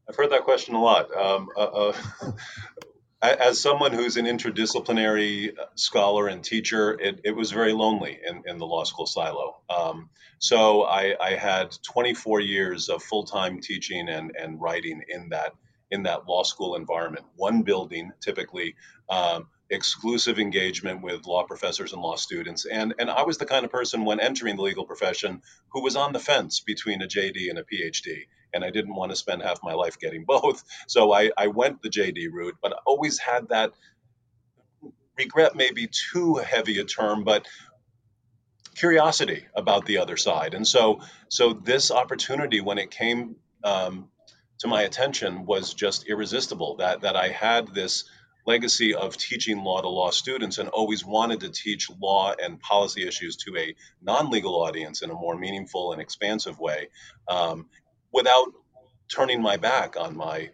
I've 0.09 0.15
heard 0.15 0.31
that 0.31 0.43
question 0.43 0.73
a 0.73 0.81
lot. 0.81 1.15
Um, 1.15 1.49
uh, 1.55 1.91
uh, 1.91 1.93
as 3.21 3.61
someone 3.61 3.91
who's 3.91 4.17
an 4.17 4.25
interdisciplinary 4.25 5.55
scholar 5.75 6.27
and 6.27 6.43
teacher, 6.43 6.99
it, 6.99 7.21
it 7.23 7.35
was 7.35 7.51
very 7.51 7.73
lonely 7.73 8.19
in, 8.27 8.41
in 8.47 8.57
the 8.57 8.65
law 8.65 8.85
school 8.85 9.05
silo. 9.05 9.57
Um, 9.69 10.09
so 10.39 10.83
I, 10.83 11.15
I, 11.21 11.35
had 11.35 11.77
24 11.83 12.39
years 12.39 12.89
of 12.89 13.03
full-time 13.03 13.59
teaching 13.59 14.07
and, 14.07 14.31
and 14.39 14.59
writing 14.59 15.03
in 15.09 15.29
that 15.29 15.53
in 15.91 16.03
that 16.03 16.27
law 16.27 16.43
school 16.43 16.75
environment. 16.75 17.25
One 17.35 17.63
building, 17.63 18.11
typically, 18.21 18.75
um, 19.09 19.47
exclusive 19.69 20.39
engagement 20.39 21.01
with 21.01 21.25
law 21.25 21.43
professors 21.43 21.93
and 21.93 22.01
law 22.01 22.15
students. 22.15 22.65
And, 22.65 22.95
and 22.99 23.09
I 23.09 23.23
was 23.23 23.37
the 23.37 23.45
kind 23.45 23.65
of 23.65 23.71
person 23.71 24.05
when 24.05 24.19
entering 24.19 24.55
the 24.55 24.63
legal 24.63 24.85
profession 24.85 25.41
who 25.71 25.83
was 25.83 25.95
on 25.95 26.13
the 26.13 26.19
fence 26.19 26.59
between 26.59 27.01
a 27.01 27.07
JD 27.07 27.49
and 27.49 27.59
a 27.59 27.63
PhD 27.63 28.25
and 28.53 28.63
I 28.63 28.69
didn't 28.69 28.95
want 28.95 29.11
to 29.11 29.15
spend 29.15 29.41
half 29.41 29.59
my 29.63 29.73
life 29.73 29.99
getting 29.99 30.23
both. 30.27 30.63
So 30.87 31.13
I, 31.13 31.31
I 31.37 31.47
went 31.47 31.81
the 31.81 31.89
JD 31.89 32.31
route, 32.31 32.57
but 32.61 32.73
I 32.73 32.77
always 32.85 33.19
had 33.19 33.49
that 33.49 33.73
regret, 35.17 35.55
maybe 35.55 35.87
too 35.87 36.35
heavy 36.35 36.79
a 36.79 36.85
term, 36.85 37.23
but 37.23 37.47
curiosity 38.75 39.45
about 39.53 39.85
the 39.85 39.97
other 39.97 40.17
side. 40.17 40.53
And 40.53 40.65
so, 40.65 41.01
so 41.27 41.53
this 41.53 41.91
opportunity, 41.91 42.61
when 42.61 42.77
it 42.77 42.91
came 42.91 43.35
um, 43.63 44.09
to 44.59 44.67
my 44.67 44.83
attention, 44.83 45.45
was 45.45 45.73
just 45.73 46.07
irresistible. 46.07 46.77
That 46.77 47.01
that 47.01 47.15
I 47.15 47.27
had 47.27 47.73
this 47.73 48.05
legacy 48.49 48.95
of 48.95 49.15
teaching 49.15 49.63
law 49.63 49.79
to 49.79 49.87
law 49.87 50.09
students 50.09 50.57
and 50.57 50.69
always 50.69 51.05
wanted 51.05 51.39
to 51.41 51.49
teach 51.49 51.87
law 52.01 52.33
and 52.43 52.59
policy 52.59 53.07
issues 53.07 53.35
to 53.35 53.55
a 53.55 53.75
non-legal 54.01 54.55
audience 54.55 55.03
in 55.03 55.11
a 55.11 55.13
more 55.13 55.37
meaningful 55.37 55.93
and 55.93 56.01
expansive 56.01 56.59
way. 56.59 56.89
Um, 57.27 57.67
without 58.11 58.47
turning 59.07 59.39
my 59.39 59.57
back 59.57 59.97
on 59.97 60.17
my 60.17 60.49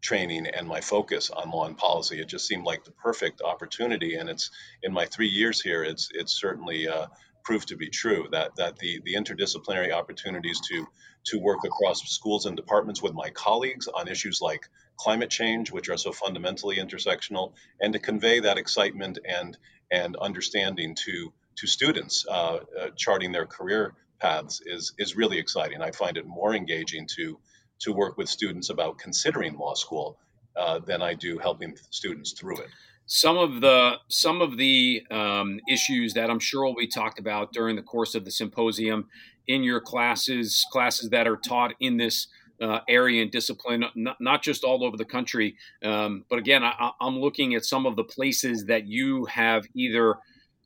training 0.00 0.46
and 0.46 0.66
my 0.66 0.80
focus 0.80 1.30
on 1.30 1.50
law 1.50 1.66
and 1.66 1.76
policy. 1.76 2.20
It 2.20 2.28
just 2.28 2.46
seemed 2.46 2.64
like 2.64 2.84
the 2.84 2.92
perfect 2.92 3.42
opportunity, 3.42 4.14
and 4.14 4.30
it's 4.30 4.50
in 4.82 4.92
my 4.92 5.04
three 5.06 5.28
years 5.28 5.60
here. 5.60 5.82
It's 5.84 6.08
it's 6.14 6.32
certainly 6.32 6.88
uh, 6.88 7.06
proved 7.50 7.66
to 7.66 7.76
be 7.76 7.90
true 7.90 8.28
that 8.30 8.54
that 8.54 8.78
the 8.78 9.00
the 9.04 9.14
interdisciplinary 9.14 9.90
opportunities 9.92 10.60
to 10.60 10.86
to 11.24 11.36
work 11.40 11.58
across 11.64 12.00
schools 12.08 12.46
and 12.46 12.56
departments 12.56 13.02
with 13.02 13.12
my 13.12 13.28
colleagues 13.30 13.88
on 13.88 14.06
issues 14.06 14.40
like 14.40 14.68
climate 14.96 15.30
change, 15.30 15.72
which 15.72 15.88
are 15.88 15.96
so 15.96 16.12
fundamentally 16.12 16.76
intersectional, 16.76 17.52
and 17.80 17.92
to 17.92 17.98
convey 17.98 18.38
that 18.38 18.56
excitement 18.56 19.18
and 19.24 19.58
and 19.90 20.14
understanding 20.14 20.94
to 20.94 21.32
to 21.56 21.66
students 21.66 22.24
uh, 22.30 22.58
uh, 22.80 22.90
charting 22.96 23.32
their 23.32 23.46
career 23.46 23.94
paths 24.20 24.62
is 24.64 24.92
is 24.96 25.16
really 25.16 25.38
exciting. 25.40 25.82
I 25.82 25.90
find 25.90 26.16
it 26.18 26.26
more 26.26 26.54
engaging 26.54 27.08
to 27.16 27.40
to 27.80 27.92
work 27.92 28.16
with 28.16 28.28
students 28.28 28.70
about 28.70 28.98
considering 28.98 29.58
law 29.58 29.74
school 29.74 30.20
uh, 30.54 30.78
than 30.78 31.02
I 31.02 31.14
do 31.14 31.38
helping 31.38 31.76
students 31.90 32.30
through 32.30 32.58
it. 32.58 32.70
Some 33.12 33.38
of 33.38 33.60
the 33.60 33.94
some 34.06 34.40
of 34.40 34.56
the 34.56 35.02
um, 35.10 35.58
issues 35.68 36.14
that 36.14 36.30
I'm 36.30 36.38
sure 36.38 36.64
will 36.64 36.76
be 36.76 36.86
talked 36.86 37.18
about 37.18 37.52
during 37.52 37.74
the 37.74 37.82
course 37.82 38.14
of 38.14 38.24
the 38.24 38.30
symposium 38.30 39.08
in 39.48 39.64
your 39.64 39.80
classes, 39.80 40.64
classes 40.70 41.10
that 41.10 41.26
are 41.26 41.36
taught 41.36 41.74
in 41.80 41.96
this 41.96 42.28
uh, 42.62 42.78
area 42.88 43.22
and 43.22 43.32
discipline, 43.32 43.84
not, 43.96 44.20
not, 44.20 44.42
just 44.44 44.62
all 44.62 44.84
over 44.84 44.96
the 44.96 45.04
country. 45.04 45.56
Um, 45.82 46.24
but 46.30 46.38
again, 46.38 46.62
I, 46.62 46.92
I'm 47.00 47.18
looking 47.18 47.56
at 47.56 47.64
some 47.64 47.84
of 47.84 47.96
the 47.96 48.04
places 48.04 48.66
that 48.66 48.86
you 48.86 49.24
have 49.24 49.66
either 49.74 50.14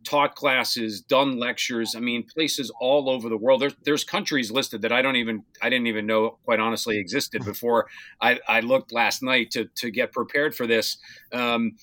taught 0.05 0.35
classes, 0.35 1.01
done 1.01 1.39
lectures. 1.39 1.95
I 1.97 2.01
mean, 2.01 2.25
places 2.25 2.71
all 2.79 3.09
over 3.09 3.31
the 3.31 3.39
world. 3.39 3.63
There's 3.63 3.75
there's 3.85 4.05
countries 4.05 4.51
listed 4.51 4.83
that 4.83 4.93
I 4.93 5.01
don't 5.01 5.17
even 5.17 5.45
I 5.63 5.71
didn't 5.71 5.87
even 5.87 6.05
know 6.05 6.37
quite 6.45 6.61
honestly 6.61 6.99
existed 6.99 7.43
before 7.47 7.87
I, 8.21 8.39
I 8.47 8.61
looked 8.61 8.93
last 8.93 9.23
night 9.23 9.51
to 9.53 9.65
to 9.77 9.91
get 9.91 10.13
prepared 10.13 10.55
for 10.55 10.67
this. 10.67 10.99
Um, 11.33 11.77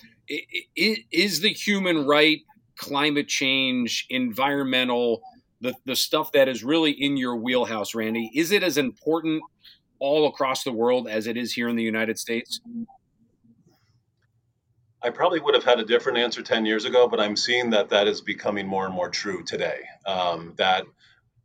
is 0.76 1.42
the 1.42 1.50
human 1.50 2.06
right, 2.06 2.40
climate 2.78 3.28
change, 3.28 4.06
environmental, 4.10 5.22
the 5.60 5.74
the 5.86 5.96
stuff 5.96 6.32
that 6.32 6.48
is 6.48 6.64
really 6.64 6.92
in 6.92 7.18
your 7.18 7.36
wheelhouse, 7.36 7.94
Randy? 7.94 8.32
Is 8.34 8.52
it 8.52 8.64
as 8.64 8.78
important 8.78 9.44
all 10.00 10.28
across 10.28 10.64
the 10.64 10.72
world 10.72 11.08
as 11.08 11.28
it 11.28 11.38
is 11.38 11.54
here 11.54 11.70
in 11.70 11.76
the 11.76 11.84
United 11.84 12.18
States? 12.18 12.60
I 15.04 15.10
probably 15.10 15.40
would 15.40 15.56
have 15.56 15.64
had 15.64 15.80
a 15.80 15.86
different 15.86 16.20
answer 16.20 16.44
10 16.44 16.66
years 16.66 16.86
ago, 16.86 17.08
but 17.08 17.20
I'm 17.20 17.36
seeing 17.36 17.72
that 17.72 17.90
that 17.90 18.08
is 18.08 18.22
becoming 18.22 18.68
more 18.68 18.86
and 18.86 18.94
more 18.94 19.10
true 19.10 19.44
today. 19.44 19.80
Um, 20.06 20.54
that 20.58 20.86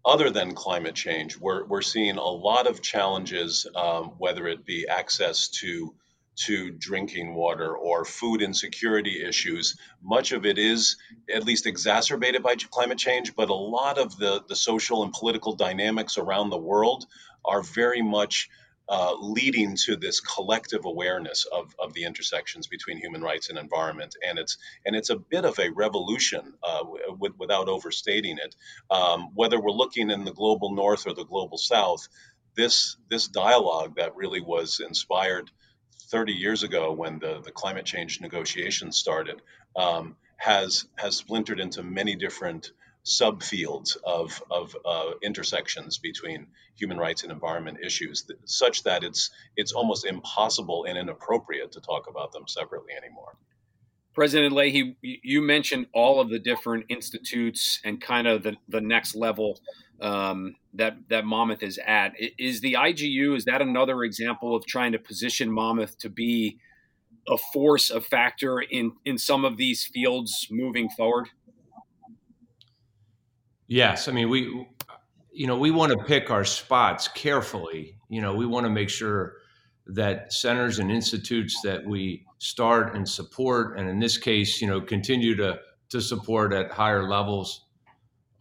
other 0.04 0.30
than 0.30 0.54
climate 0.54 0.94
change, 0.94 1.38
we're, 1.38 1.64
we're 1.64 1.82
seeing 1.82 2.16
a 2.16 2.22
lot 2.22 2.66
of 2.66 2.82
challenges, 2.82 3.66
um, 3.74 4.12
whether 4.18 4.46
it 4.46 4.66
be 4.66 4.86
access 4.88 5.48
to 5.48 5.94
to 6.36 6.70
drinking 6.70 7.34
water 7.34 7.74
or 7.76 8.04
food 8.04 8.42
insecurity 8.42 9.24
issues. 9.24 9.78
Much 10.02 10.32
of 10.32 10.44
it 10.46 10.58
is 10.58 10.96
at 11.32 11.44
least 11.44 11.66
exacerbated 11.66 12.42
by 12.42 12.54
climate 12.56 12.98
change, 12.98 13.34
but 13.34 13.48
a 13.48 13.54
lot 13.54 13.98
of 13.98 14.16
the, 14.18 14.42
the 14.48 14.56
social 14.56 15.02
and 15.02 15.12
political 15.12 15.54
dynamics 15.54 16.18
around 16.18 16.50
the 16.50 16.58
world 16.58 17.06
are 17.44 17.62
very 17.62 18.02
much 18.02 18.48
uh, 18.88 19.14
leading 19.18 19.76
to 19.76 19.96
this 19.96 20.20
collective 20.20 20.84
awareness 20.84 21.44
of, 21.44 21.74
of 21.78 21.92
the 21.92 22.04
intersections 22.04 22.68
between 22.68 22.98
human 22.98 23.20
rights 23.20 23.48
and 23.50 23.58
environment, 23.58 24.14
and 24.24 24.38
it's 24.38 24.58
and 24.84 24.94
it's 24.94 25.10
a 25.10 25.16
bit 25.16 25.44
of 25.44 25.58
a 25.58 25.70
revolution 25.70 26.54
uh, 26.62 26.84
w- 27.08 27.34
without 27.36 27.68
overstating 27.68 28.38
it. 28.38 28.54
Um, 28.88 29.30
whether 29.34 29.60
we're 29.60 29.72
looking 29.72 30.10
in 30.10 30.24
the 30.24 30.32
global 30.32 30.72
north 30.72 31.06
or 31.06 31.14
the 31.14 31.24
global 31.24 31.58
south, 31.58 32.06
this 32.56 32.96
this 33.10 33.26
dialogue 33.26 33.96
that 33.96 34.14
really 34.14 34.40
was 34.40 34.78
inspired 34.78 35.50
30 36.08 36.32
years 36.32 36.62
ago 36.62 36.92
when 36.92 37.18
the, 37.18 37.40
the 37.44 37.50
climate 37.50 37.84
change 37.84 38.20
negotiations 38.20 38.96
started 38.96 39.42
um, 39.74 40.16
has 40.36 40.86
has 40.96 41.16
splintered 41.16 41.60
into 41.60 41.82
many 41.82 42.14
different 42.14 42.72
subfields 43.06 43.96
of, 44.04 44.42
of 44.50 44.76
uh, 44.84 45.12
intersections 45.22 45.96
between 45.98 46.48
human 46.74 46.98
rights 46.98 47.22
and 47.22 47.30
environment 47.30 47.78
issues, 47.84 48.26
such 48.44 48.82
that 48.82 49.04
it's 49.04 49.30
it's 49.56 49.72
almost 49.72 50.04
impossible 50.04 50.84
and 50.84 50.98
inappropriate 50.98 51.72
to 51.72 51.80
talk 51.80 52.08
about 52.08 52.32
them 52.32 52.46
separately 52.48 52.92
anymore. 52.96 53.36
President 54.12 54.54
Leahy, 54.54 54.96
you 55.02 55.42
mentioned 55.42 55.86
all 55.92 56.20
of 56.20 56.30
the 56.30 56.38
different 56.38 56.86
institutes 56.88 57.80
and 57.84 58.00
kind 58.00 58.26
of 58.26 58.42
the, 58.42 58.56
the 58.66 58.80
next 58.80 59.14
level 59.14 59.60
um, 60.00 60.56
that 60.74 60.96
that 61.08 61.24
Monmouth 61.24 61.62
is 61.62 61.78
at. 61.86 62.12
Is 62.38 62.60
the 62.60 62.74
IGU 62.74 63.36
is 63.36 63.44
that 63.46 63.62
another 63.62 64.02
example 64.04 64.54
of 64.54 64.66
trying 64.66 64.92
to 64.92 64.98
position 64.98 65.50
Monmouth 65.50 65.98
to 65.98 66.08
be 66.08 66.58
a 67.28 67.36
force, 67.36 67.90
a 67.90 68.00
factor 68.00 68.60
in 68.60 68.92
in 69.04 69.18
some 69.18 69.44
of 69.44 69.56
these 69.56 69.84
fields 69.84 70.48
moving 70.50 70.88
forward? 70.90 71.28
Yes, 73.66 74.08
I 74.08 74.12
mean 74.12 74.28
we, 74.28 74.66
you 75.32 75.46
know, 75.46 75.56
we 75.56 75.70
want 75.70 75.92
to 75.92 75.98
pick 76.04 76.30
our 76.30 76.44
spots 76.44 77.08
carefully. 77.08 77.98
You 78.08 78.20
know, 78.20 78.34
we 78.34 78.46
want 78.46 78.64
to 78.64 78.70
make 78.70 78.90
sure 78.90 79.34
that 79.88 80.32
centers 80.32 80.78
and 80.78 80.90
institutes 80.90 81.60
that 81.62 81.84
we 81.86 82.24
start 82.38 82.96
and 82.96 83.08
support, 83.08 83.78
and 83.78 83.88
in 83.88 83.98
this 83.98 84.18
case, 84.18 84.60
you 84.60 84.66
know, 84.66 84.80
continue 84.80 85.34
to 85.36 85.58
to 85.88 86.00
support 86.00 86.52
at 86.52 86.72
higher 86.72 87.08
levels, 87.08 87.65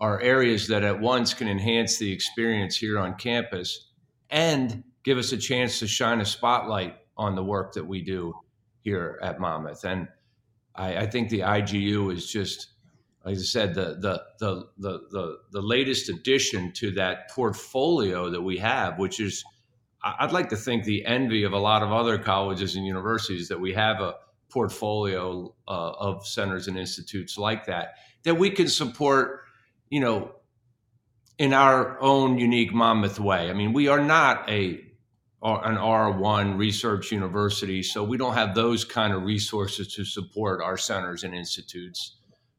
are 0.05 0.21
areas 0.21 0.67
that 0.67 0.83
at 0.83 0.99
once 0.99 1.33
can 1.33 1.47
enhance 1.47 1.97
the 1.97 2.11
experience 2.11 2.77
here 2.77 2.99
on 2.99 3.15
campus 3.15 3.89
and 4.29 4.83
give 5.03 5.17
us 5.17 5.31
a 5.31 5.37
chance 5.37 5.79
to 5.79 5.87
shine 5.87 6.21
a 6.21 6.25
spotlight 6.25 6.95
on 7.17 7.33
the 7.33 7.43
work 7.43 7.73
that 7.73 7.85
we 7.85 8.01
do 8.01 8.33
here 8.81 9.19
at 9.23 9.39
Monmouth. 9.39 9.83
And 9.83 10.07
I, 10.75 10.97
I 10.97 11.05
think 11.07 11.29
the 11.29 11.39
IGU 11.39 12.13
is 12.13 12.31
just 12.31 12.67
like 13.25 13.37
I 13.37 13.41
said, 13.41 13.73
the, 13.73 13.97
the 13.99 14.21
the 14.39 14.67
the 14.77 14.99
the 15.09 15.37
the 15.51 15.61
latest 15.61 16.09
addition 16.09 16.71
to 16.73 16.91
that 16.91 17.31
portfolio 17.31 18.29
that 18.29 18.41
we 18.41 18.59
have, 18.59 18.99
which 18.99 19.19
is, 19.19 19.43
I'd 20.03 20.31
like 20.31 20.49
to 20.49 20.55
think 20.55 20.83
the 20.83 21.03
envy 21.07 21.43
of 21.43 21.53
a 21.53 21.57
lot 21.57 21.81
of 21.81 21.91
other 21.91 22.19
colleges 22.19 22.75
and 22.75 22.85
universities 22.85 23.47
that 23.47 23.59
we 23.59 23.73
have 23.73 23.99
a 23.99 24.13
portfolio 24.51 25.55
uh, 25.67 25.71
of 25.71 26.27
centers 26.27 26.67
and 26.67 26.77
institutes 26.77 27.35
like 27.35 27.65
that 27.65 27.95
that 28.25 28.35
we 28.35 28.51
can 28.51 28.67
support, 28.67 29.44
you 29.89 29.99
know, 29.99 30.31
in 31.37 31.53
our 31.53 31.99
own 32.01 32.37
unique 32.37 32.73
Monmouth 32.73 33.19
way. 33.19 33.49
I 33.49 33.53
mean, 33.53 33.73
we 33.73 33.87
are 33.87 34.01
not 34.01 34.49
a 34.49 34.81
an 35.43 35.75
R1 35.75 36.57
research 36.57 37.11
university, 37.11 37.83
so 37.83 38.03
we 38.03 38.17
don't 38.17 38.33
have 38.33 38.55
those 38.55 38.83
kind 38.83 39.13
of 39.13 39.23
resources 39.23 39.93
to 39.93 40.03
support 40.03 40.59
our 40.59 40.75
centers 40.75 41.23
and 41.23 41.35
institutes. 41.35 42.17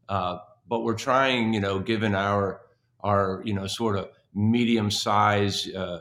Uh, 0.09 0.39
but 0.69 0.85
we're 0.85 0.95
trying, 0.95 1.53
you 1.53 1.59
know, 1.59 1.81
given 1.81 2.15
our 2.15 2.61
our 3.01 3.43
you 3.45 3.55
know 3.55 3.67
sort 3.67 3.97
of 3.97 4.09
medium 4.35 4.91
size 4.91 5.69
uh, 5.75 5.99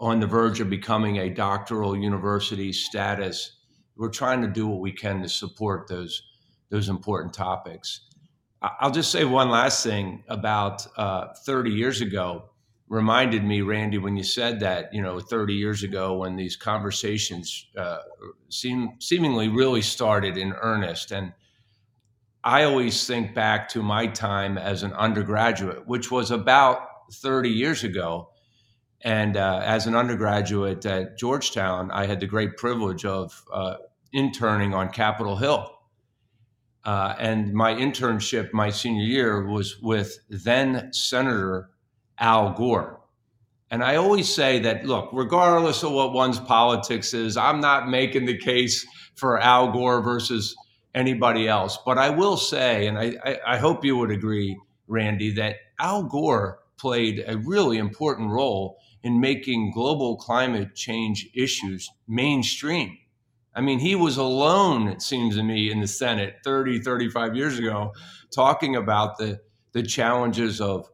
on 0.00 0.20
the 0.20 0.26
verge 0.26 0.60
of 0.60 0.70
becoming 0.70 1.18
a 1.18 1.28
doctoral 1.28 1.96
university 1.96 2.72
status, 2.72 3.58
we're 3.96 4.08
trying 4.08 4.40
to 4.40 4.48
do 4.48 4.66
what 4.66 4.80
we 4.80 4.92
can 4.92 5.22
to 5.22 5.28
support 5.28 5.86
those 5.88 6.22
those 6.70 6.88
important 6.88 7.34
topics. 7.34 8.08
I'll 8.62 8.92
just 8.92 9.10
say 9.10 9.24
one 9.24 9.50
last 9.50 9.82
thing 9.82 10.22
about 10.28 10.86
uh, 10.96 11.34
30 11.44 11.70
years 11.70 12.00
ago 12.00 12.50
reminded 12.88 13.42
me, 13.42 13.62
Randy, 13.62 13.98
when 13.98 14.16
you 14.16 14.22
said 14.22 14.60
that, 14.60 14.92
you 14.92 15.02
know, 15.02 15.18
30 15.18 15.54
years 15.54 15.82
ago 15.82 16.18
when 16.18 16.36
these 16.36 16.56
conversations 16.56 17.66
uh, 17.76 18.00
seem 18.50 18.96
seemingly 19.00 19.48
really 19.48 19.82
started 19.82 20.36
in 20.36 20.52
earnest. 20.52 21.10
And 21.10 21.32
I 22.44 22.64
always 22.64 23.06
think 23.06 23.34
back 23.34 23.68
to 23.70 23.82
my 23.82 24.06
time 24.08 24.58
as 24.58 24.82
an 24.82 24.92
undergraduate, 24.92 25.88
which 25.88 26.10
was 26.10 26.30
about 26.30 26.80
30 27.12 27.48
years 27.48 27.82
ago. 27.82 28.28
And 29.00 29.36
uh, 29.36 29.62
as 29.64 29.86
an 29.86 29.96
undergraduate 29.96 30.84
at 30.86 31.18
Georgetown, 31.18 31.90
I 31.90 32.06
had 32.06 32.20
the 32.20 32.26
great 32.26 32.56
privilege 32.56 33.04
of 33.04 33.42
uh, 33.52 33.76
interning 34.12 34.74
on 34.74 34.90
Capitol 34.90 35.36
Hill. 35.36 35.71
Uh, 36.84 37.14
and 37.18 37.52
my 37.52 37.74
internship 37.74 38.52
my 38.52 38.70
senior 38.70 39.04
year 39.04 39.46
was 39.46 39.80
with 39.80 40.18
then 40.28 40.92
Senator 40.92 41.70
Al 42.18 42.52
Gore. 42.54 43.00
And 43.70 43.82
I 43.82 43.96
always 43.96 44.32
say 44.32 44.58
that, 44.60 44.84
look, 44.84 45.08
regardless 45.12 45.82
of 45.82 45.92
what 45.92 46.12
one's 46.12 46.38
politics 46.38 47.14
is, 47.14 47.36
I'm 47.36 47.60
not 47.60 47.88
making 47.88 48.26
the 48.26 48.36
case 48.36 48.86
for 49.14 49.38
Al 49.40 49.72
Gore 49.72 50.02
versus 50.02 50.54
anybody 50.94 51.48
else. 51.48 51.78
But 51.86 51.98
I 51.98 52.10
will 52.10 52.36
say, 52.36 52.86
and 52.86 52.98
I, 52.98 53.14
I, 53.24 53.38
I 53.46 53.56
hope 53.58 53.84
you 53.84 53.96
would 53.96 54.10
agree, 54.10 54.58
Randy, 54.88 55.32
that 55.34 55.56
Al 55.78 56.02
Gore 56.02 56.58
played 56.76 57.24
a 57.26 57.38
really 57.38 57.78
important 57.78 58.30
role 58.30 58.76
in 59.02 59.20
making 59.20 59.72
global 59.72 60.16
climate 60.16 60.74
change 60.74 61.28
issues 61.34 61.90
mainstream. 62.06 62.98
I 63.54 63.60
mean, 63.60 63.78
he 63.78 63.94
was 63.94 64.16
alone, 64.16 64.88
it 64.88 65.02
seems 65.02 65.36
to 65.36 65.42
me, 65.42 65.70
in 65.70 65.80
the 65.80 65.86
Senate 65.86 66.36
30, 66.44 66.80
35 66.80 67.36
years 67.36 67.58
ago, 67.58 67.92
talking 68.34 68.76
about 68.76 69.18
the, 69.18 69.40
the 69.72 69.82
challenges 69.82 70.60
of 70.60 70.90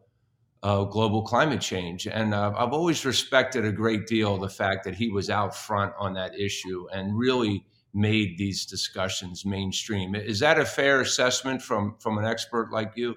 uh, 0.62 0.84
global 0.84 1.22
climate 1.22 1.60
change. 1.60 2.06
And 2.06 2.34
uh, 2.34 2.52
I've 2.56 2.72
always 2.72 3.04
respected 3.04 3.64
a 3.64 3.72
great 3.72 4.06
deal 4.06 4.38
the 4.38 4.48
fact 4.48 4.84
that 4.84 4.94
he 4.94 5.08
was 5.08 5.30
out 5.30 5.54
front 5.54 5.92
on 5.98 6.14
that 6.14 6.38
issue 6.38 6.86
and 6.92 7.16
really 7.16 7.64
made 7.94 8.38
these 8.38 8.66
discussions 8.66 9.44
mainstream. 9.44 10.14
Is 10.14 10.40
that 10.40 10.58
a 10.58 10.64
fair 10.64 11.00
assessment 11.00 11.62
from 11.62 11.96
from 11.98 12.18
an 12.18 12.24
expert 12.24 12.70
like 12.72 12.92
you? 12.96 13.16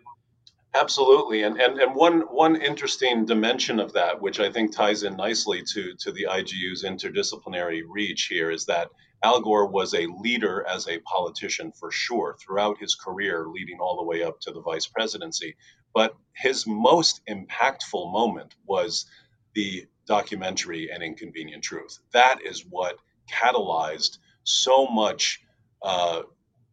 Absolutely, 0.74 1.44
and 1.44 1.60
and 1.60 1.80
and 1.80 1.94
one 1.96 2.22
one 2.22 2.56
interesting 2.56 3.26
dimension 3.26 3.80
of 3.80 3.92
that, 3.94 4.22
which 4.22 4.40
I 4.40 4.52
think 4.52 4.72
ties 4.72 5.04
in 5.04 5.18
nicely 5.18 5.62
to 5.74 5.94
to 6.00 6.12
the 6.12 6.28
IGU's 6.30 6.84
interdisciplinary 6.84 7.82
reach 7.88 8.28
here, 8.28 8.50
is 8.50 8.66
that 8.66 8.90
Al 9.24 9.42
Gore 9.42 9.68
was 9.68 9.94
a 9.94 10.08
leader 10.08 10.66
as 10.68 10.88
a 10.88 11.00
politician 11.00 11.72
for 11.72 11.92
sure 11.92 12.36
throughout 12.40 12.80
his 12.80 12.96
career, 12.96 13.46
leading 13.48 13.80
all 13.80 13.98
the 13.98 14.06
way 14.06 14.24
up 14.24 14.40
to 14.42 14.52
the 14.52 14.62
vice 14.62 14.88
presidency. 14.88 15.56
But 15.94 16.16
his 16.34 16.66
most 16.66 17.22
impactful 17.30 18.12
moment 18.12 18.56
was 18.66 19.06
the 19.54 19.86
documentary 20.08 20.90
An 20.90 21.02
Inconvenient 21.02 21.64
Truth. 21.64 22.00
That 22.14 22.40
is 22.44 22.66
what 22.66 22.98
catalyzed 23.32 24.18
so 24.44 24.88
much 24.88 25.42
uh, 25.82 26.24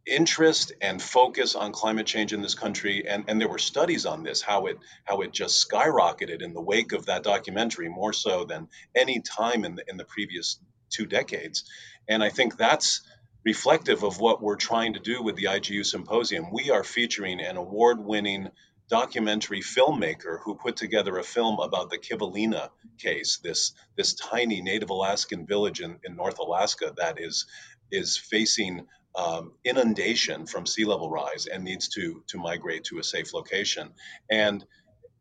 interest 0.05 0.71
and 0.81 1.01
focus 1.01 1.55
on 1.55 1.71
climate 1.71 2.07
change 2.07 2.33
in 2.33 2.41
this 2.41 2.55
country 2.55 3.07
and, 3.07 3.25
and 3.27 3.39
there 3.39 3.47
were 3.47 3.59
studies 3.59 4.05
on 4.07 4.23
this 4.23 4.41
how 4.41 4.65
it 4.65 4.77
how 5.03 5.21
it 5.21 5.31
just 5.31 5.69
skyrocketed 5.69 6.41
in 6.41 6.53
the 6.53 6.61
wake 6.61 6.93
of 6.93 7.05
that 7.05 7.21
documentary 7.21 7.89
more 7.89 8.13
so 8.13 8.43
than 8.43 8.67
any 8.95 9.21
time 9.21 9.65
in 9.65 9.75
the 9.75 9.83
in 9.87 9.97
the 9.97 10.05
previous 10.05 10.59
two 10.89 11.05
decades 11.05 11.63
and 12.09 12.23
i 12.23 12.29
think 12.29 12.57
that's 12.57 13.01
reflective 13.45 14.03
of 14.03 14.19
what 14.19 14.41
we're 14.41 14.57
trying 14.57 14.93
to 14.93 14.99
do 14.99 15.23
with 15.23 15.35
the 15.37 15.45
igu 15.45 15.85
symposium 15.85 16.51
we 16.51 16.69
are 16.71 16.83
featuring 16.83 17.39
an 17.39 17.55
award-winning 17.55 18.49
documentary 18.89 19.61
filmmaker 19.61 20.39
who 20.43 20.55
put 20.55 20.75
together 20.75 21.17
a 21.17 21.23
film 21.23 21.59
about 21.59 21.89
the 21.89 21.97
Kivalina 21.97 22.69
case, 22.97 23.39
this 23.43 23.73
this 23.95 24.15
tiny 24.15 24.61
Native 24.61 24.89
Alaskan 24.89 25.45
village 25.45 25.79
in, 25.79 25.99
in 26.03 26.15
North 26.15 26.39
Alaska 26.39 26.93
that 26.97 27.19
is 27.19 27.45
is 27.91 28.17
facing 28.17 28.87
um, 29.15 29.53
inundation 29.63 30.45
from 30.45 30.65
sea 30.65 30.85
level 30.85 31.09
rise 31.09 31.45
and 31.45 31.63
needs 31.63 31.87
to 31.89 32.23
to 32.27 32.37
migrate 32.37 32.85
to 32.85 32.99
a 32.99 33.03
safe 33.03 33.33
location. 33.33 33.91
And 34.29 34.65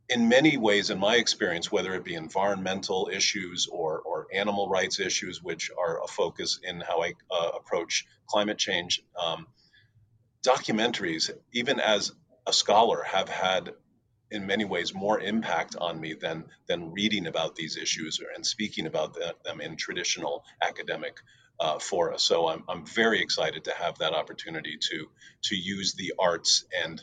in 0.09 0.29
many 0.29 0.57
ways, 0.57 0.89
in 0.89 0.99
my 0.99 1.17
experience, 1.17 1.71
whether 1.71 1.95
it 1.95 2.05
be 2.05 2.15
environmental 2.15 3.11
issues 3.13 3.69
or 3.71 4.03
animal 4.33 4.69
rights 4.69 5.01
issues, 5.01 5.43
which 5.43 5.71
are 5.77 6.03
a 6.03 6.07
focus 6.07 6.61
in 6.63 6.81
how 6.81 7.03
I 7.03 7.15
uh, 7.31 7.51
approach 7.57 8.07
climate 8.27 8.59
change, 8.59 9.03
um, 9.19 9.47
documentaries, 10.47 11.31
even 11.53 11.81
as 11.81 12.13
a 12.47 12.53
scholar, 12.53 13.03
have 13.03 13.29
had 13.29 13.71
in 14.31 14.47
many 14.47 14.65
ways 14.65 14.95
more 14.95 15.21
impact 15.21 15.77
on 15.77 16.01
me 16.01 16.15
than 16.15 16.45
than 16.67 16.93
reading 16.93 17.27
about 17.27 17.55
these 17.55 17.77
issues 17.77 18.21
and 18.35 18.45
speaking 18.45 18.87
about 18.87 19.17
them 19.45 19.61
in 19.61 19.77
traditional 19.77 20.45
academic 20.63 21.19
uh, 21.61 21.79
fora. 21.79 22.19
So 22.19 22.49
I'm, 22.49 22.63
I'm 22.69 22.87
very 22.87 23.21
excited 23.21 23.65
to 23.65 23.73
have 23.73 23.99
that 23.99 24.13
opportunity 24.13 24.79
to 24.91 25.07
to 25.45 25.57
use 25.57 25.95
the 25.95 26.15
arts 26.19 26.65
and 26.85 27.01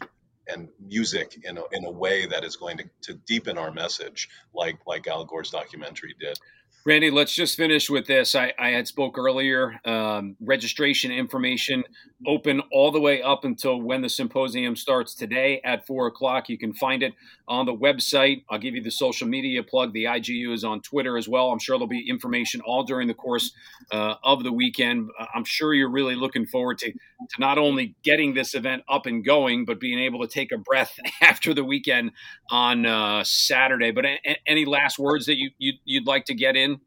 and 0.47 0.69
music 0.79 1.39
in 1.43 1.57
a, 1.57 1.63
in 1.71 1.85
a 1.85 1.91
way 1.91 2.27
that 2.27 2.43
is 2.43 2.55
going 2.55 2.77
to, 2.77 2.85
to 3.01 3.13
deepen 3.13 3.57
our 3.57 3.71
message, 3.71 4.29
like 4.53 4.77
like 4.85 5.07
Al 5.07 5.25
Gore's 5.25 5.51
documentary 5.51 6.15
did. 6.19 6.37
Randy, 6.85 7.09
let's 7.09 7.33
just 7.33 7.57
finish 7.57 7.89
with 7.89 8.05
this. 8.05 8.35
I, 8.35 8.53
I 8.59 8.69
had 8.69 8.87
spoke 8.87 9.17
earlier. 9.17 9.79
Um, 9.85 10.35
registration 10.39 11.11
information 11.11 11.83
open 12.27 12.61
all 12.71 12.91
the 12.91 12.99
way 12.99 13.21
up 13.21 13.43
until 13.43 13.81
when 13.81 14.01
the 14.01 14.09
symposium 14.09 14.75
starts 14.75 15.13
today 15.13 15.61
at 15.63 15.85
four 15.85 16.07
o'clock. 16.07 16.49
You 16.49 16.57
can 16.57 16.73
find 16.73 17.03
it 17.03 17.13
on 17.47 17.65
the 17.65 17.73
website. 17.75 18.43
I'll 18.49 18.59
give 18.59 18.75
you 18.75 18.81
the 18.81 18.91
social 18.91 19.27
media 19.27 19.63
plug. 19.63 19.93
The 19.93 20.05
IGU 20.05 20.53
is 20.53 20.63
on 20.63 20.81
Twitter 20.81 21.17
as 21.17 21.27
well. 21.27 21.51
I'm 21.51 21.59
sure 21.59 21.77
there'll 21.77 21.87
be 21.87 22.09
information 22.09 22.61
all 22.61 22.83
during 22.83 23.07
the 23.07 23.13
course 23.13 23.51
uh, 23.91 24.15
of 24.23 24.43
the 24.43 24.51
weekend. 24.51 25.09
I'm 25.33 25.45
sure 25.45 25.73
you're 25.73 25.91
really 25.91 26.15
looking 26.15 26.45
forward 26.45 26.77
to 26.79 26.91
to 26.91 27.39
not 27.39 27.57
only 27.57 27.95
getting 28.03 28.33
this 28.33 28.53
event 28.55 28.83
up 28.89 29.05
and 29.05 29.23
going, 29.25 29.65
but 29.65 29.79
being 29.79 29.99
able 29.99 30.19
to 30.21 30.27
take 30.27 30.51
a 30.51 30.57
breath 30.57 30.97
after 31.21 31.53
the 31.53 31.63
weekend 31.63 32.11
on 32.49 32.85
uh, 32.85 33.23
Saturday. 33.23 33.91
But 33.91 34.05
a- 34.05 34.37
any 34.45 34.65
last 34.65 34.99
words 34.99 35.25
that 35.27 35.37
you, 35.37 35.51
you 35.57 35.73
you'd 35.85 36.07
like 36.07 36.25
to 36.25 36.33
get 36.33 36.55
in? 36.55 36.79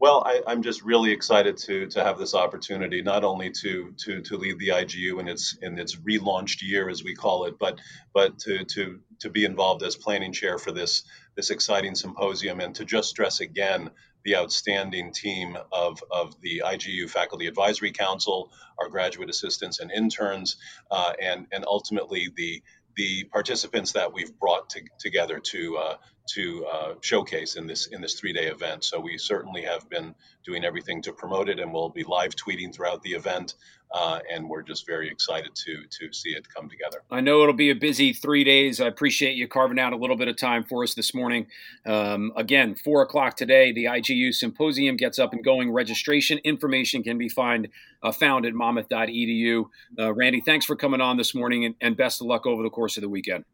Well, 0.00 0.22
I, 0.24 0.40
am 0.50 0.62
just 0.62 0.82
really 0.82 1.12
excited 1.12 1.58
to 1.58 1.86
to 1.88 2.02
have 2.02 2.18
this 2.18 2.34
opportunity, 2.34 3.02
not 3.02 3.22
only 3.22 3.50
to 3.60 3.92
to 3.98 4.22
to 4.22 4.36
lead 4.38 4.58
the 4.58 4.68
IGU 4.68 5.20
in 5.20 5.28
its 5.28 5.58
in 5.60 5.78
its 5.78 5.96
relaunched 5.96 6.62
year, 6.62 6.88
as 6.88 7.04
we 7.04 7.14
call 7.14 7.44
it, 7.44 7.58
but 7.58 7.78
but 8.14 8.38
to 8.40 8.64
to 8.64 9.00
to 9.18 9.28
be 9.28 9.44
involved 9.44 9.82
as 9.82 9.96
planning 9.96 10.32
chair 10.32 10.58
for 10.58 10.72
this 10.72 11.04
this 11.36 11.50
exciting 11.50 11.94
symposium, 11.94 12.60
and 12.60 12.74
to 12.76 12.86
just 12.86 13.10
stress 13.10 13.40
again 13.40 13.90
the 14.24 14.36
outstanding 14.36 15.12
team 15.12 15.58
of 15.70 16.02
of 16.10 16.40
the 16.40 16.62
IGU 16.64 17.10
Faculty 17.10 17.46
Advisory 17.46 17.92
Council, 17.92 18.50
our 18.78 18.88
graduate 18.88 19.28
assistants 19.28 19.80
and 19.80 19.90
interns, 19.90 20.56
uh, 20.90 21.12
and 21.20 21.46
and 21.52 21.66
ultimately 21.66 22.28
the 22.34 22.62
the 22.96 23.24
participants 23.24 23.92
that 23.92 24.12
we've 24.12 24.38
brought 24.38 24.70
to, 24.70 24.82
together 24.98 25.40
to 25.40 25.78
uh, 25.78 25.94
to 26.34 26.66
uh, 26.66 26.94
showcase 27.00 27.56
in 27.56 27.66
this 27.66 27.86
in 27.86 28.00
this 28.00 28.14
three 28.18 28.32
day 28.32 28.46
event. 28.46 28.84
So 28.84 29.00
we 29.00 29.18
certainly 29.18 29.62
have 29.62 29.88
been 29.90 30.14
doing 30.44 30.64
everything 30.64 31.02
to 31.02 31.12
promote 31.12 31.48
it, 31.48 31.60
and 31.60 31.72
we'll 31.72 31.88
be 31.88 32.04
live 32.04 32.36
tweeting 32.36 32.74
throughout 32.74 33.02
the 33.02 33.10
event. 33.12 33.54
Uh, 33.92 34.20
and 34.32 34.48
we're 34.48 34.62
just 34.62 34.86
very 34.86 35.08
excited 35.08 35.52
to 35.52 35.82
to 35.90 36.12
see 36.12 36.30
it 36.30 36.48
come 36.48 36.68
together. 36.68 37.02
I 37.10 37.20
know 37.20 37.42
it'll 37.42 37.54
be 37.54 37.70
a 37.70 37.74
busy 37.74 38.12
three 38.12 38.44
days. 38.44 38.80
I 38.80 38.86
appreciate 38.86 39.34
you 39.34 39.48
carving 39.48 39.80
out 39.80 39.92
a 39.92 39.96
little 39.96 40.16
bit 40.16 40.28
of 40.28 40.36
time 40.36 40.62
for 40.62 40.84
us 40.84 40.94
this 40.94 41.12
morning. 41.12 41.46
Um, 41.84 42.32
again, 42.36 42.76
four 42.76 43.02
o'clock 43.02 43.36
today, 43.36 43.72
the 43.72 43.86
IGU 43.86 44.32
symposium 44.32 44.96
gets 44.96 45.18
up 45.18 45.32
and 45.32 45.42
going. 45.42 45.72
Registration 45.72 46.38
information 46.44 47.02
can 47.02 47.18
be 47.18 47.28
find, 47.28 47.68
uh, 48.02 48.12
found 48.12 48.46
at 48.46 48.54
monmouth.edu. 48.54 49.64
Uh, 49.98 50.14
Randy, 50.14 50.40
thanks 50.40 50.64
for 50.64 50.76
coming 50.76 51.00
on 51.00 51.16
this 51.16 51.34
morning, 51.34 51.64
and, 51.64 51.74
and 51.80 51.96
best 51.96 52.20
of 52.20 52.28
luck 52.28 52.46
over 52.46 52.62
the 52.62 52.70
course 52.70 52.96
of 52.96 53.00
the 53.00 53.08
weekend. 53.08 53.44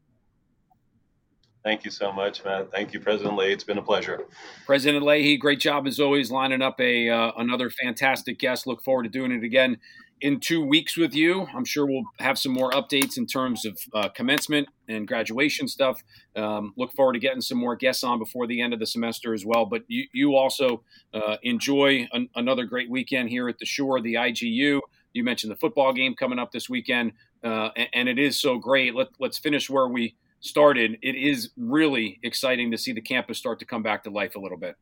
Thank 1.64 1.84
you 1.84 1.90
so 1.90 2.12
much, 2.12 2.44
Matt. 2.44 2.70
Thank 2.70 2.92
you, 2.92 3.00
President 3.00 3.36
Leahy. 3.36 3.52
It's 3.52 3.64
been 3.64 3.78
a 3.78 3.82
pleasure. 3.82 4.20
President 4.66 5.04
Leahy, 5.04 5.36
great 5.36 5.58
job 5.58 5.88
as 5.88 5.98
always, 5.98 6.30
lining 6.30 6.62
up 6.62 6.78
a 6.80 7.08
uh, 7.08 7.32
another 7.38 7.70
fantastic 7.70 8.38
guest. 8.38 8.68
Look 8.68 8.84
forward 8.84 9.02
to 9.02 9.08
doing 9.08 9.32
it 9.32 9.42
again 9.42 9.78
in 10.20 10.40
two 10.40 10.64
weeks 10.64 10.96
with 10.96 11.14
you. 11.14 11.46
I'm 11.54 11.64
sure 11.64 11.86
we'll 11.86 12.04
have 12.18 12.38
some 12.38 12.52
more 12.52 12.70
updates 12.70 13.18
in 13.18 13.26
terms 13.26 13.64
of 13.64 13.78
uh, 13.94 14.08
commencement 14.08 14.68
and 14.88 15.06
graduation 15.06 15.68
stuff. 15.68 16.02
Um, 16.34 16.72
look 16.76 16.92
forward 16.92 17.14
to 17.14 17.18
getting 17.18 17.40
some 17.40 17.58
more 17.58 17.76
guests 17.76 18.02
on 18.02 18.18
before 18.18 18.46
the 18.46 18.60
end 18.60 18.72
of 18.72 18.80
the 18.80 18.86
semester 18.86 19.34
as 19.34 19.44
well. 19.44 19.66
But 19.66 19.82
you, 19.88 20.06
you 20.12 20.34
also 20.34 20.82
uh, 21.12 21.36
enjoy 21.42 22.08
an, 22.12 22.28
another 22.34 22.64
great 22.64 22.90
weekend 22.90 23.28
here 23.28 23.48
at 23.48 23.58
the 23.58 23.66
Shore, 23.66 24.00
the 24.00 24.14
IGU. 24.14 24.80
You 25.12 25.24
mentioned 25.24 25.50
the 25.50 25.56
football 25.56 25.92
game 25.92 26.14
coming 26.14 26.38
up 26.38 26.52
this 26.52 26.68
weekend, 26.68 27.12
uh, 27.42 27.70
and, 27.76 27.88
and, 27.94 28.08
it 28.08 28.18
is 28.18 28.38
so 28.38 28.58
great. 28.58 28.94
Let, 28.94 29.08
let's 29.18 29.38
finish 29.38 29.70
where 29.70 29.88
we 29.88 30.14
started, 30.40 30.98
it 31.02 31.14
is 31.14 31.50
really 31.56 32.18
exciting 32.22 32.70
to 32.70 32.78
see 32.78 32.92
the 32.92 33.00
campus 33.00 33.38
start 33.38 33.58
to 33.58 33.64
come 33.64 33.82
back 33.82 34.04
to 34.04 34.10
life 34.10 34.36
a 34.36 34.38
little 34.38 34.58
bit. 34.58 34.76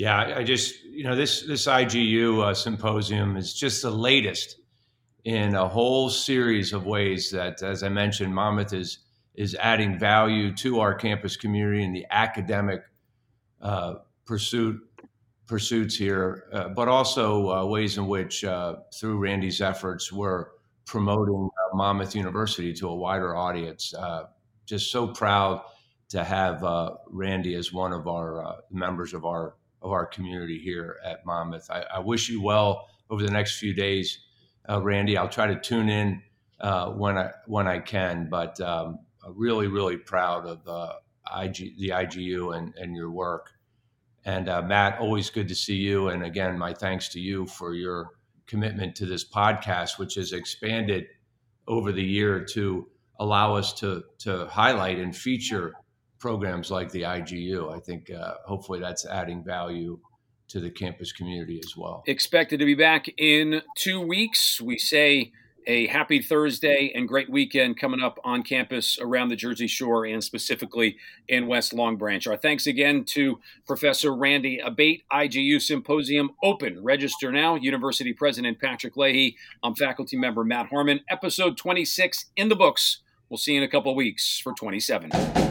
Yeah, 0.00 0.32
I 0.34 0.44
just 0.44 0.82
you 0.82 1.04
know 1.04 1.14
this 1.14 1.42
this 1.42 1.66
IGU 1.66 2.42
uh, 2.42 2.54
symposium 2.54 3.36
is 3.36 3.52
just 3.52 3.82
the 3.82 3.90
latest 3.90 4.56
in 5.26 5.54
a 5.54 5.68
whole 5.68 6.08
series 6.08 6.72
of 6.72 6.86
ways 6.86 7.30
that, 7.32 7.62
as 7.62 7.82
I 7.82 7.90
mentioned, 7.90 8.34
Monmouth 8.34 8.72
is 8.72 9.00
is 9.34 9.54
adding 9.56 9.98
value 9.98 10.54
to 10.56 10.80
our 10.80 10.94
campus 10.94 11.36
community 11.36 11.84
and 11.84 11.94
the 11.94 12.06
academic 12.10 12.80
uh, 13.60 13.96
pursuit 14.24 14.80
pursuits 15.46 15.96
here, 15.96 16.44
uh, 16.54 16.70
but 16.70 16.88
also 16.88 17.50
uh, 17.50 17.66
ways 17.66 17.98
in 17.98 18.06
which, 18.06 18.42
uh, 18.42 18.76
through 18.94 19.18
Randy's 19.18 19.60
efforts, 19.60 20.10
we're 20.10 20.46
promoting 20.86 21.50
uh, 21.52 21.76
Monmouth 21.76 22.14
University 22.14 22.72
to 22.72 22.88
a 22.88 22.96
wider 22.96 23.36
audience. 23.36 23.92
Just 24.64 24.90
so 24.90 25.08
proud 25.08 25.60
to 26.08 26.24
have 26.24 26.64
Randy 27.06 27.54
as 27.54 27.70
one 27.70 27.92
of 27.92 28.08
our 28.08 28.62
members 28.70 29.12
of 29.12 29.26
our 29.26 29.56
of 29.82 29.92
our 29.92 30.06
community 30.06 30.58
here 30.58 30.98
at 31.04 31.24
Monmouth. 31.24 31.70
I, 31.70 31.84
I 31.94 31.98
wish 32.00 32.28
you 32.28 32.42
well 32.42 32.88
over 33.08 33.22
the 33.22 33.30
next 33.30 33.58
few 33.58 33.74
days, 33.74 34.18
uh, 34.68 34.80
Randy. 34.80 35.16
I'll 35.16 35.28
try 35.28 35.46
to 35.46 35.58
tune 35.58 35.88
in 35.88 36.22
uh, 36.60 36.90
when 36.90 37.16
I 37.16 37.30
when 37.46 37.66
I 37.66 37.78
can, 37.78 38.28
but 38.30 38.60
um, 38.60 38.98
really 39.28 39.66
really 39.66 39.96
proud 39.96 40.46
of 40.46 40.64
IG, 41.42 41.78
the 41.78 41.90
IGU 41.90 42.56
and, 42.56 42.74
and 42.76 42.94
your 42.94 43.10
work. 43.10 43.50
And 44.24 44.46
Matt, 44.46 44.98
always 44.98 45.30
good 45.30 45.48
to 45.48 45.54
see 45.54 45.76
you. 45.76 46.08
And 46.08 46.22
again, 46.22 46.58
my 46.58 46.74
thanks 46.74 47.08
to 47.10 47.20
you 47.20 47.46
for 47.46 47.74
your 47.74 48.10
commitment 48.46 48.96
to 48.96 49.06
this 49.06 49.24
podcast, 49.24 49.98
which 49.98 50.16
has 50.16 50.32
expanded 50.32 51.06
over 51.66 51.92
the 51.92 52.02
year 52.04 52.44
to 52.44 52.88
allow 53.18 53.54
us 53.54 53.72
to 53.74 54.02
to 54.18 54.46
highlight 54.46 54.98
and 54.98 55.16
feature 55.16 55.72
programs 56.20 56.70
like 56.70 56.92
the 56.92 57.02
IGU. 57.02 57.74
I 57.74 57.80
think 57.80 58.10
uh, 58.10 58.34
hopefully 58.44 58.78
that's 58.78 59.06
adding 59.06 59.42
value 59.42 59.98
to 60.48 60.60
the 60.60 60.70
campus 60.70 61.12
community 61.12 61.60
as 61.64 61.76
well. 61.76 62.04
Expected 62.06 62.58
to 62.60 62.66
be 62.66 62.74
back 62.74 63.06
in 63.16 63.62
two 63.74 64.00
weeks. 64.00 64.60
We 64.60 64.78
say 64.78 65.32
a 65.66 65.86
happy 65.86 66.20
Thursday 66.20 66.90
and 66.94 67.06
great 67.06 67.30
weekend 67.30 67.78
coming 67.78 68.00
up 68.00 68.18
on 68.24 68.42
campus 68.42 68.98
around 69.00 69.28
the 69.28 69.36
Jersey 69.36 69.66
Shore 69.66 70.04
and 70.04 70.22
specifically 70.22 70.96
in 71.28 71.46
West 71.46 71.72
Long 71.72 71.96
Branch. 71.96 72.26
Our 72.26 72.36
thanks 72.36 72.66
again 72.66 73.04
to 73.06 73.38
Professor 73.66 74.14
Randy 74.14 74.58
Abate, 74.58 75.04
IGU 75.12 75.60
Symposium 75.60 76.30
Open. 76.42 76.82
Register 76.82 77.30
now. 77.30 77.54
University 77.54 78.12
President 78.12 78.58
Patrick 78.58 78.96
Leahy. 78.96 79.36
I'm 79.62 79.74
faculty 79.74 80.16
member 80.16 80.44
Matt 80.44 80.68
Harmon. 80.68 81.00
Episode 81.08 81.56
26 81.56 82.26
in 82.36 82.48
the 82.48 82.56
books. 82.56 82.98
We'll 83.28 83.38
see 83.38 83.52
you 83.52 83.58
in 83.58 83.64
a 83.64 83.68
couple 83.68 83.94
weeks 83.94 84.40
for 84.42 84.52
27. 84.52 85.49